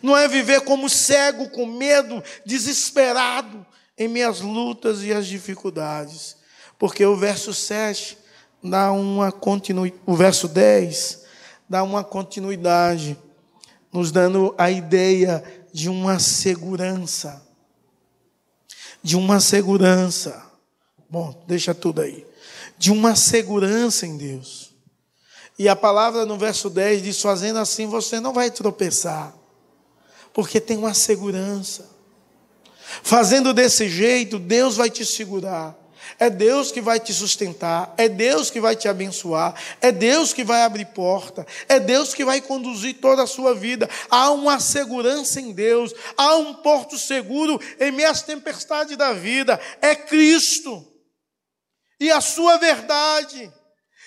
Não 0.00 0.16
é 0.16 0.28
viver 0.28 0.60
como 0.60 0.88
cego, 0.88 1.50
com 1.50 1.66
medo, 1.66 2.22
desesperado 2.46 3.66
em 3.96 4.08
minhas 4.08 4.40
lutas 4.40 5.02
e 5.02 5.12
as 5.12 5.26
dificuldades. 5.26 6.36
Porque 6.78 7.04
o 7.04 7.16
verso 7.16 7.54
7 7.54 8.18
dá 8.62 8.92
uma 8.92 9.30
continuidade, 9.30 10.00
o 10.06 10.14
verso 10.14 10.48
10 10.48 11.24
dá 11.68 11.82
uma 11.82 12.04
continuidade, 12.04 13.16
nos 13.92 14.10
dando 14.10 14.54
a 14.58 14.70
ideia 14.70 15.42
de 15.72 15.88
uma 15.88 16.18
segurança 16.18 17.44
de 19.04 19.16
uma 19.16 19.38
segurança. 19.38 20.42
Bom, 21.10 21.44
deixa 21.46 21.74
tudo 21.74 22.00
aí. 22.00 22.26
De 22.78 22.90
uma 22.90 23.14
segurança 23.14 24.06
em 24.06 24.16
Deus. 24.16 24.74
E 25.58 25.68
a 25.68 25.76
palavra 25.76 26.24
no 26.24 26.38
verso 26.38 26.70
10 26.70 27.02
diz: 27.02 27.20
fazendo 27.20 27.58
assim 27.58 27.86
você 27.86 28.18
não 28.18 28.32
vai 28.32 28.50
tropeçar, 28.50 29.36
porque 30.32 30.58
tem 30.58 30.78
uma 30.78 30.94
segurança. 30.94 31.93
Fazendo 33.02 33.52
desse 33.52 33.88
jeito, 33.88 34.38
Deus 34.38 34.76
vai 34.76 34.90
te 34.90 35.04
segurar. 35.04 35.76
É 36.18 36.30
Deus 36.30 36.70
que 36.70 36.80
vai 36.80 37.00
te 37.00 37.12
sustentar, 37.12 37.92
é 37.96 38.08
Deus 38.08 38.50
que 38.50 38.60
vai 38.60 38.76
te 38.76 38.86
abençoar, 38.86 39.54
é 39.80 39.90
Deus 39.90 40.32
que 40.32 40.44
vai 40.44 40.62
abrir 40.62 40.86
porta, 40.86 41.44
é 41.68 41.80
Deus 41.80 42.14
que 42.14 42.24
vai 42.24 42.40
conduzir 42.40 43.00
toda 43.00 43.22
a 43.24 43.26
sua 43.26 43.54
vida. 43.54 43.88
Há 44.08 44.30
uma 44.30 44.60
segurança 44.60 45.40
em 45.40 45.52
Deus, 45.52 45.92
há 46.16 46.36
um 46.36 46.54
porto 46.54 46.98
seguro 46.98 47.60
em 47.80 47.90
meias 47.90 48.22
tempestades 48.22 48.96
da 48.96 49.12
vida, 49.12 49.60
é 49.80 49.96
Cristo 49.96 50.86
e 51.98 52.10
a 52.10 52.20
sua 52.20 52.58
verdade. 52.58 53.52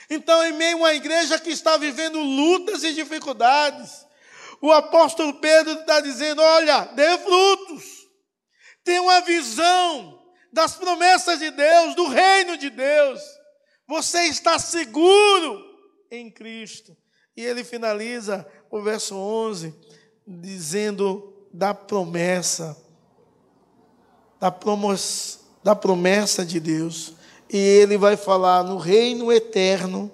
Então, 0.09 0.45
em 0.45 0.53
meio 0.53 0.77
a 0.77 0.79
uma 0.79 0.93
igreja 0.93 1.37
que 1.37 1.49
está 1.49 1.75
vivendo 1.75 2.19
lutas 2.19 2.83
e 2.83 2.93
dificuldades, 2.93 4.05
o 4.61 4.71
apóstolo 4.71 5.33
Pedro 5.35 5.73
está 5.73 5.99
dizendo: 5.99 6.41
olha, 6.41 6.85
dê 6.95 7.17
frutos, 7.17 7.83
tenha 8.87 9.01
uma 9.01 9.19
visão 9.19 10.17
das 10.51 10.75
promessas 10.75 11.39
de 11.39 11.51
Deus, 11.51 11.93
do 11.93 12.07
reino 12.07 12.57
de 12.57 12.69
Deus. 12.69 13.21
Você 13.85 14.23
está 14.23 14.57
seguro 14.57 15.61
em 16.09 16.31
Cristo. 16.31 16.95
E 17.35 17.43
ele 17.43 17.65
finaliza 17.65 18.47
o 18.71 18.81
verso 18.81 19.13
11 19.13 19.75
dizendo 20.25 21.33
da 21.53 21.73
promessa, 21.73 22.77
da, 24.39 24.55
da 25.61 25.75
promessa 25.75 26.45
de 26.45 26.57
Deus. 26.57 27.13
E 27.49 27.57
ele 27.57 27.97
vai 27.97 28.15
falar 28.15 28.63
no 28.63 28.77
reino 28.77 29.33
eterno 29.33 30.09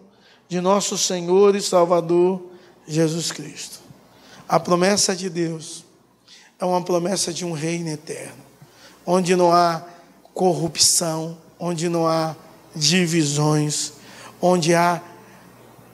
de 0.48 0.60
nosso 0.60 0.98
Senhor 0.98 1.56
e 1.56 1.62
Salvador 1.62 2.50
Jesus 2.88 3.32
Cristo. 3.32 3.82
A 4.50 4.60
promessa 4.60 5.16
de 5.16 5.30
Deus 5.30 5.86
é 6.60 6.66
uma 6.66 6.84
promessa 6.84 7.32
de 7.32 7.46
um 7.46 7.52
reino 7.52 7.90
eterno, 7.90 8.53
onde 9.06 9.36
não 9.36 9.52
há 9.52 9.84
corrupção, 10.34 11.38
onde 11.60 11.90
não 11.90 12.08
há 12.08 12.36
divisões, 12.76 13.94
onde 14.42 14.74
há 14.74 15.02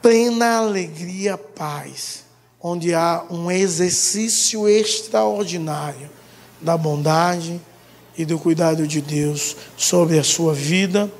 plena 0.01 0.57
alegria, 0.57 1.37
paz, 1.37 2.23
onde 2.61 2.93
há 2.93 3.23
um 3.29 3.51
exercício 3.51 4.67
extraordinário 4.67 6.09
da 6.61 6.77
bondade 6.77 7.59
e 8.17 8.25
do 8.25 8.37
cuidado 8.37 8.87
de 8.87 9.01
Deus 9.01 9.55
sobre 9.77 10.19
a 10.19 10.23
sua 10.23 10.53
vida 10.53 11.11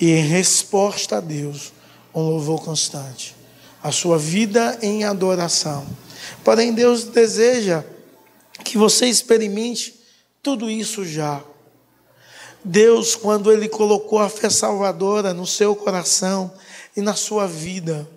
e 0.00 0.10
em 0.10 0.26
resposta 0.26 1.18
a 1.18 1.20
Deus, 1.20 1.72
um 2.14 2.22
louvor 2.22 2.62
constante. 2.62 3.36
A 3.82 3.92
sua 3.92 4.18
vida 4.18 4.78
em 4.82 5.04
adoração. 5.04 5.86
Porém, 6.44 6.72
Deus 6.72 7.04
deseja 7.04 7.84
que 8.64 8.78
você 8.78 9.06
experimente 9.06 10.01
tudo 10.42 10.68
isso 10.68 11.04
já 11.04 11.42
Deus, 12.64 13.16
quando 13.16 13.52
Ele 13.52 13.68
colocou 13.68 14.18
a 14.18 14.28
fé 14.28 14.48
salvadora 14.48 15.34
no 15.34 15.46
seu 15.46 15.74
coração 15.74 16.52
e 16.96 17.00
na 17.00 17.14
sua 17.14 17.46
vida, 17.46 18.08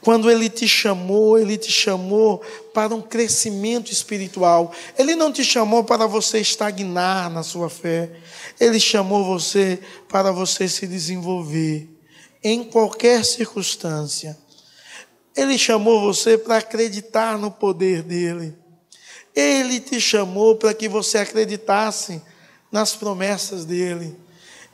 quando 0.00 0.30
Ele 0.30 0.50
te 0.50 0.68
chamou, 0.68 1.38
Ele 1.38 1.56
te 1.56 1.72
chamou 1.72 2.42
para 2.74 2.94
um 2.94 3.00
crescimento 3.00 3.90
espiritual. 3.90 4.72
Ele 4.98 5.14
não 5.14 5.32
te 5.32 5.44
chamou 5.44 5.84
para 5.84 6.06
você 6.06 6.38
estagnar 6.38 7.30
na 7.30 7.42
sua 7.42 7.70
fé. 7.70 8.10
Ele 8.60 8.78
chamou 8.78 9.24
você 9.24 9.80
para 10.08 10.30
você 10.30 10.68
se 10.68 10.86
desenvolver 10.86 11.88
em 12.44 12.64
qualquer 12.64 13.24
circunstância. 13.24 14.36
Ele 15.34 15.56
chamou 15.56 16.00
você 16.00 16.36
para 16.36 16.58
acreditar 16.58 17.38
no 17.38 17.50
poder 17.50 18.02
dele. 18.02 18.61
Ele 19.34 19.80
te 19.80 20.00
chamou 20.00 20.56
para 20.56 20.74
que 20.74 20.88
você 20.88 21.18
acreditasse 21.18 22.20
nas 22.70 22.94
promessas 22.94 23.64
dele. 23.64 24.16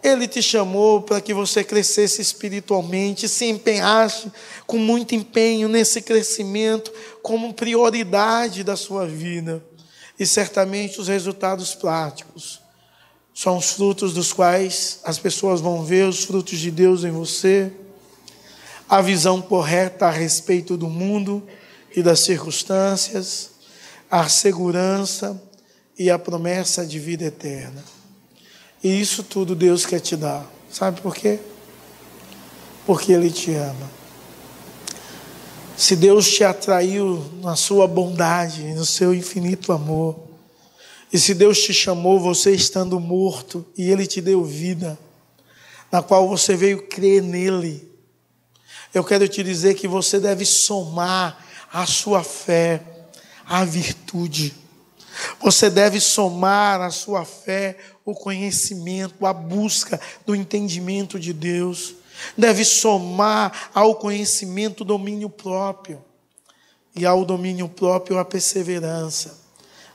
Ele 0.03 0.29
te 0.29 0.41
chamou 0.41 1.03
para 1.03 1.21
que 1.21 1.35
você 1.35 1.65
crescesse 1.65 2.23
espiritualmente, 2.23 3.29
se 3.29 3.47
empenhasse 3.47 4.31
com 4.67 4.79
muito 4.79 5.15
empenho 5.15 5.69
nesse 5.69 6.01
crescimento 6.01 6.93
como 7.23 7.53
prioridade 7.53 8.63
da 8.63 8.77
sua 8.77 9.07
vida. 9.07 9.63
E 10.19 10.27
certamente 10.27 11.01
os 11.01 11.09
resultados 11.09 11.75
práticos 11.75 12.61
são 13.35 13.57
os 13.57 13.73
frutos 13.73 14.13
dos 14.13 14.33
quais 14.33 14.99
as 15.05 15.19
pessoas 15.19 15.61
vão 15.61 15.85
ver 15.85 16.09
os 16.09 16.25
frutos 16.25 16.59
de 16.59 16.73
Deus 16.73 17.05
em 17.05 17.11
você, 17.13 17.71
a 18.89 19.01
visão 19.01 19.41
correta 19.41 20.07
a 20.07 20.11
respeito 20.11 20.77
do 20.77 20.89
mundo 20.89 21.47
e 21.95 22.03
das 22.03 22.21
circunstâncias, 22.21 23.51
a 24.11 24.29
segurança 24.29 25.41
e 25.99 26.11
a 26.11 26.19
promessa 26.19 26.87
de 26.87 26.99
vida 26.99 27.25
eterna. 27.25 27.83
E 28.83 29.01
isso 29.01 29.23
tudo 29.23 29.55
Deus 29.55 29.85
quer 29.85 30.01
te 30.01 30.17
dar. 30.17 30.49
Sabe 30.71 31.01
por 31.01 31.15
quê? 31.15 31.41
Porque 32.87 33.13
Ele 33.13 33.31
te 33.31 33.53
ama. 33.55 33.91
Se 35.77 35.95
Deus 35.97 36.31
te 36.31 36.45
atraiu 36.45 37.25
na 37.41 37.57
sua 37.57 37.87
bondade, 37.87 38.63
no 38.75 38.85
seu 38.85 39.15
infinito 39.15 39.73
amor, 39.73 40.19
e 41.13 41.19
se 41.19 41.35
Deus 41.35 41.61
te 41.61 41.73
chamou 41.73 42.21
você 42.21 42.53
estando 42.53 42.99
morto 43.01 43.65
e 43.77 43.91
Ele 43.91 44.07
te 44.07 44.21
deu 44.21 44.45
vida, 44.45 44.99
na 45.91 46.03
qual 46.03 46.29
você 46.29 46.55
veio 46.55 46.87
crer 46.87 47.23
nele, 47.23 47.89
eu 48.93 49.05
quero 49.05 49.29
te 49.29 49.43
dizer 49.43 49.75
que 49.75 49.89
você 49.89 50.19
deve 50.19 50.45
somar 50.45 51.45
a 51.73 51.87
sua 51.87 52.23
fé 52.23 52.98
à 53.49 53.65
virtude. 53.65 54.55
Você 55.41 55.71
deve 55.71 56.01
somar 56.01 56.81
à 56.81 56.91
sua 56.91 57.25
fé 57.25 57.77
o 58.05 58.15
conhecimento, 58.15 59.27
a 59.27 59.33
busca 59.33 60.01
do 60.27 60.35
entendimento 60.35 61.19
de 61.19 61.33
Deus. 61.33 61.95
Deve 62.37 62.65
somar 62.65 63.71
ao 63.75 63.95
conhecimento 63.95 64.83
o 64.83 64.85
domínio 64.85 65.31
próprio. 65.31 66.05
E 66.95 67.07
ao 67.07 67.25
domínio 67.25 67.69
próprio 67.69 68.19
a 68.19 68.25
perseverança. 68.25 69.39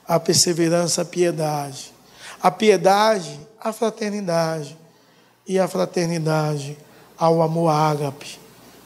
A 0.06 0.18
perseverança, 0.18 1.02
a 1.02 1.04
piedade. 1.04 1.92
A 2.42 2.50
piedade, 2.50 3.40
a 3.60 3.72
fraternidade. 3.72 4.76
E 5.46 5.58
a 5.58 5.68
fraternidade 5.68 6.76
ao 7.16 7.42
amor 7.42 7.70
ágape, 7.70 8.38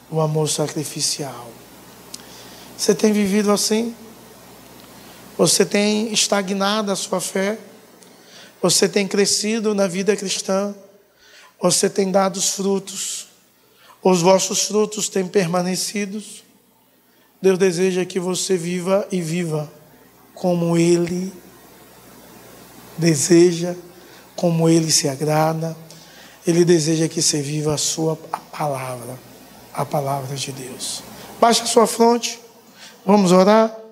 o 0.09 0.21
amor 0.21 0.47
sacrificial. 0.47 1.47
Você 2.77 2.95
tem 2.95 3.11
vivido 3.11 3.51
assim? 3.51 3.95
Você 5.39 5.65
tem 5.65 6.11
estagnado 6.11 6.91
a 6.91 6.97
sua 6.97 7.21
fé? 7.21 7.57
Você 8.61 8.89
tem 8.89 9.07
crescido 9.07 9.73
na 9.73 9.87
vida 9.87 10.13
cristã? 10.13 10.75
Você 11.61 11.89
tem 11.89 12.11
dado 12.11 12.35
os 12.35 12.49
frutos? 12.49 13.27
Os 14.03 14.21
vossos 14.21 14.63
frutos 14.63 15.07
têm 15.07 15.25
permanecido? 15.25 16.21
Deus 17.41 17.57
deseja 17.57 18.03
que 18.03 18.19
você 18.19 18.57
viva 18.57 19.07
e 19.13 19.21
viva 19.21 19.71
como 20.35 20.75
Ele 20.75 21.31
deseja, 22.97 23.77
como 24.35 24.67
Ele 24.67 24.91
se 24.91 25.07
agrada. 25.07 25.73
Ele 26.45 26.65
deseja 26.65 27.07
que 27.07 27.21
você 27.21 27.41
viva 27.41 27.75
a 27.75 27.77
sua 27.77 28.19
a 28.29 28.39
palavra, 28.39 29.17
a 29.73 29.85
palavra 29.85 30.35
de 30.35 30.51
Deus. 30.51 31.01
Baixa 31.39 31.63
a 31.63 31.65
sua 31.65 31.87
fronte, 31.87 32.41
vamos 33.05 33.31
orar. 33.31 33.88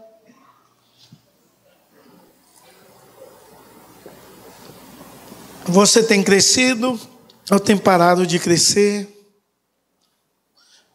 Você 5.70 6.02
tem 6.02 6.24
crescido 6.24 6.98
ou 7.52 7.60
tem 7.60 7.78
parado 7.78 8.26
de 8.26 8.40
crescer? 8.40 9.06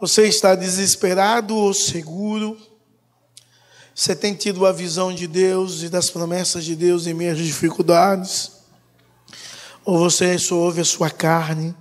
Você 0.00 0.26
está 0.26 0.54
desesperado 0.54 1.54
ou 1.54 1.74
seguro? 1.74 2.58
Você 3.94 4.16
tem 4.16 4.34
tido 4.34 4.64
a 4.64 4.72
visão 4.72 5.14
de 5.14 5.26
Deus 5.26 5.82
e 5.82 5.90
das 5.90 6.08
promessas 6.08 6.64
de 6.64 6.74
Deus 6.74 7.06
em 7.06 7.12
meio 7.12 7.32
às 7.32 7.38
dificuldades? 7.38 8.52
Ou 9.84 9.98
você 9.98 10.38
só 10.38 10.54
ouve 10.54 10.80
a 10.80 10.84
sua 10.86 11.10
carne? 11.10 11.76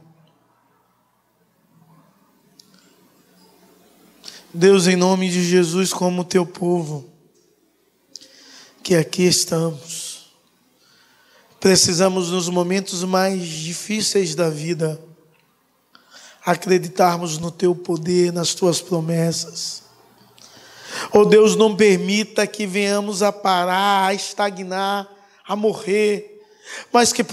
Deus, 4.54 4.86
em 4.86 4.98
nome 4.98 5.30
de 5.30 5.42
Jesus, 5.42 5.94
como 5.94 6.26
teu 6.26 6.46
povo, 6.46 7.10
que 8.84 8.96
aqui 8.96 9.24
estamos, 9.24 10.11
precisamos 11.62 12.32
nos 12.32 12.50
momentos 12.50 13.04
mais 13.04 13.48
difíceis 13.48 14.34
da 14.34 14.50
vida 14.50 15.00
acreditarmos 16.44 17.38
no 17.38 17.52
teu 17.52 17.76
poder, 17.76 18.34
nas 18.34 18.56
tuas 18.56 18.82
promessas. 18.82 19.84
Oh 21.14 21.24
Deus, 21.24 21.56
não 21.56 21.76
permita 21.76 22.48
que 22.48 22.66
venhamos 22.66 23.22
a 23.22 23.32
parar, 23.32 24.08
a 24.08 24.14
estagnar, 24.14 25.08
a 25.48 25.56
morrer, 25.56 26.42
mas 26.92 27.14
que 27.14 27.24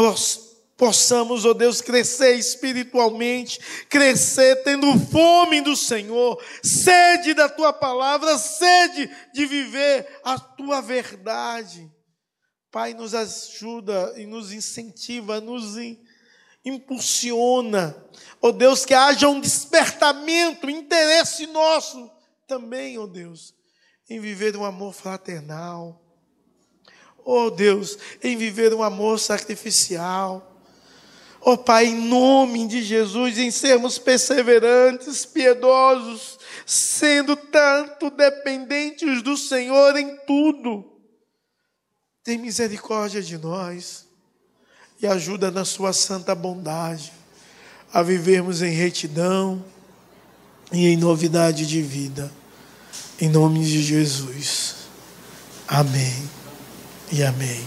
possamos, 0.77 1.47
ó 1.47 1.51
oh 1.51 1.55
Deus, 1.55 1.81
crescer 1.81 2.35
espiritualmente, 2.35 3.59
crescer 3.89 4.57
tendo 4.63 4.93
fome 5.11 5.63
do 5.63 5.75
Senhor, 5.75 6.39
sede 6.63 7.33
da 7.33 7.49
tua 7.49 7.73
palavra, 7.73 8.37
sede 8.37 9.11
de 9.33 9.47
viver 9.47 10.07
a 10.23 10.39
tua 10.39 10.83
verdade. 10.83 11.91
Pai, 12.71 12.93
nos 12.93 13.15
ajuda 13.15 14.13
e 14.19 14.27
nos 14.27 14.53
incentiva, 14.53 15.41
nos 15.41 15.77
impulsiona, 16.63 17.97
ó 18.43 18.49
oh 18.49 18.53
Deus, 18.53 18.85
que 18.85 18.93
haja 18.93 19.27
um 19.27 19.41
despertamento, 19.41 20.69
interesse 20.69 21.47
nosso 21.47 22.11
também, 22.47 22.99
ó 22.99 23.05
oh 23.05 23.07
Deus, 23.07 23.55
em 24.09 24.21
viver 24.21 24.55
um 24.55 24.65
amor 24.65 24.93
fraternal, 24.93 25.99
ó 27.25 27.47
oh 27.47 27.51
Deus, 27.51 27.97
em 28.23 28.37
viver 28.37 28.75
um 28.75 28.83
amor 28.83 29.19
sacrificial. 29.19 30.45
Ó 31.41 31.57
Pai, 31.57 31.87
em 31.87 31.95
nome 31.95 32.67
de 32.67 32.83
Jesus, 32.83 33.39
em 33.39 33.51
sermos 33.51 33.97
perseverantes, 33.97 35.25
piedosos, 35.25 36.39
sendo 36.67 37.37
tanto 37.37 38.11
dependentes 38.11 39.23
do 39.23 39.37
Senhor 39.37 39.97
em 39.97 40.17
tudo. 40.27 40.98
Tem 42.29 42.37
misericórdia 42.37 43.23
de 43.23 43.39
nós 43.39 44.05
e 45.01 45.07
ajuda 45.07 45.51
na 45.51 45.65
Sua 45.65 45.95
santa 45.95 46.35
bondade 46.35 47.11
a 47.91 48.03
vivermos 48.03 48.61
em 48.61 48.71
retidão 48.71 49.65
e 50.71 50.89
em 50.89 50.97
novidade 50.99 51.67
de 51.67 51.81
vida. 51.81 52.31
Em 53.19 53.31
nome 53.31 53.65
de 53.65 53.83
Jesus. 53.83 54.75
Amém 55.67 56.29
e 57.11 57.23
amém. 57.23 57.67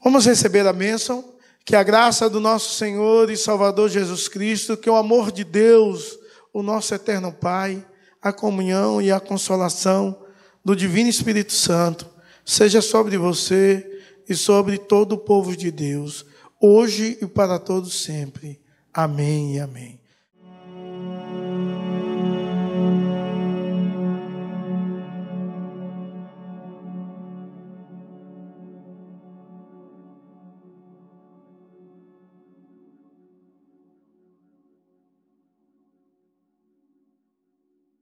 Vamos 0.00 0.24
receber 0.24 0.64
a 0.64 0.72
bênção. 0.72 1.34
Que 1.64 1.74
a 1.74 1.82
graça 1.82 2.30
do 2.30 2.38
nosso 2.38 2.76
Senhor 2.76 3.28
e 3.28 3.36
Salvador 3.36 3.88
Jesus 3.88 4.28
Cristo, 4.28 4.76
que 4.76 4.88
o 4.88 4.94
amor 4.94 5.32
de 5.32 5.42
Deus, 5.42 6.16
o 6.52 6.62
nosso 6.62 6.94
eterno 6.94 7.32
Pai, 7.32 7.84
a 8.22 8.32
comunhão 8.32 9.02
e 9.02 9.10
a 9.10 9.18
consolação 9.18 10.16
do 10.64 10.76
Divino 10.76 11.10
Espírito 11.10 11.52
Santo, 11.52 12.19
seja 12.44 12.80
sobre 12.80 13.16
você 13.16 13.86
e 14.28 14.34
sobre 14.34 14.78
todo 14.78 15.12
o 15.12 15.18
povo 15.18 15.56
de 15.56 15.70
Deus, 15.70 16.24
hoje 16.60 17.18
e 17.20 17.26
para 17.26 17.58
todos 17.58 18.02
sempre. 18.02 18.60
Amém 18.92 19.56
e 19.56 19.60
amém. 19.60 19.99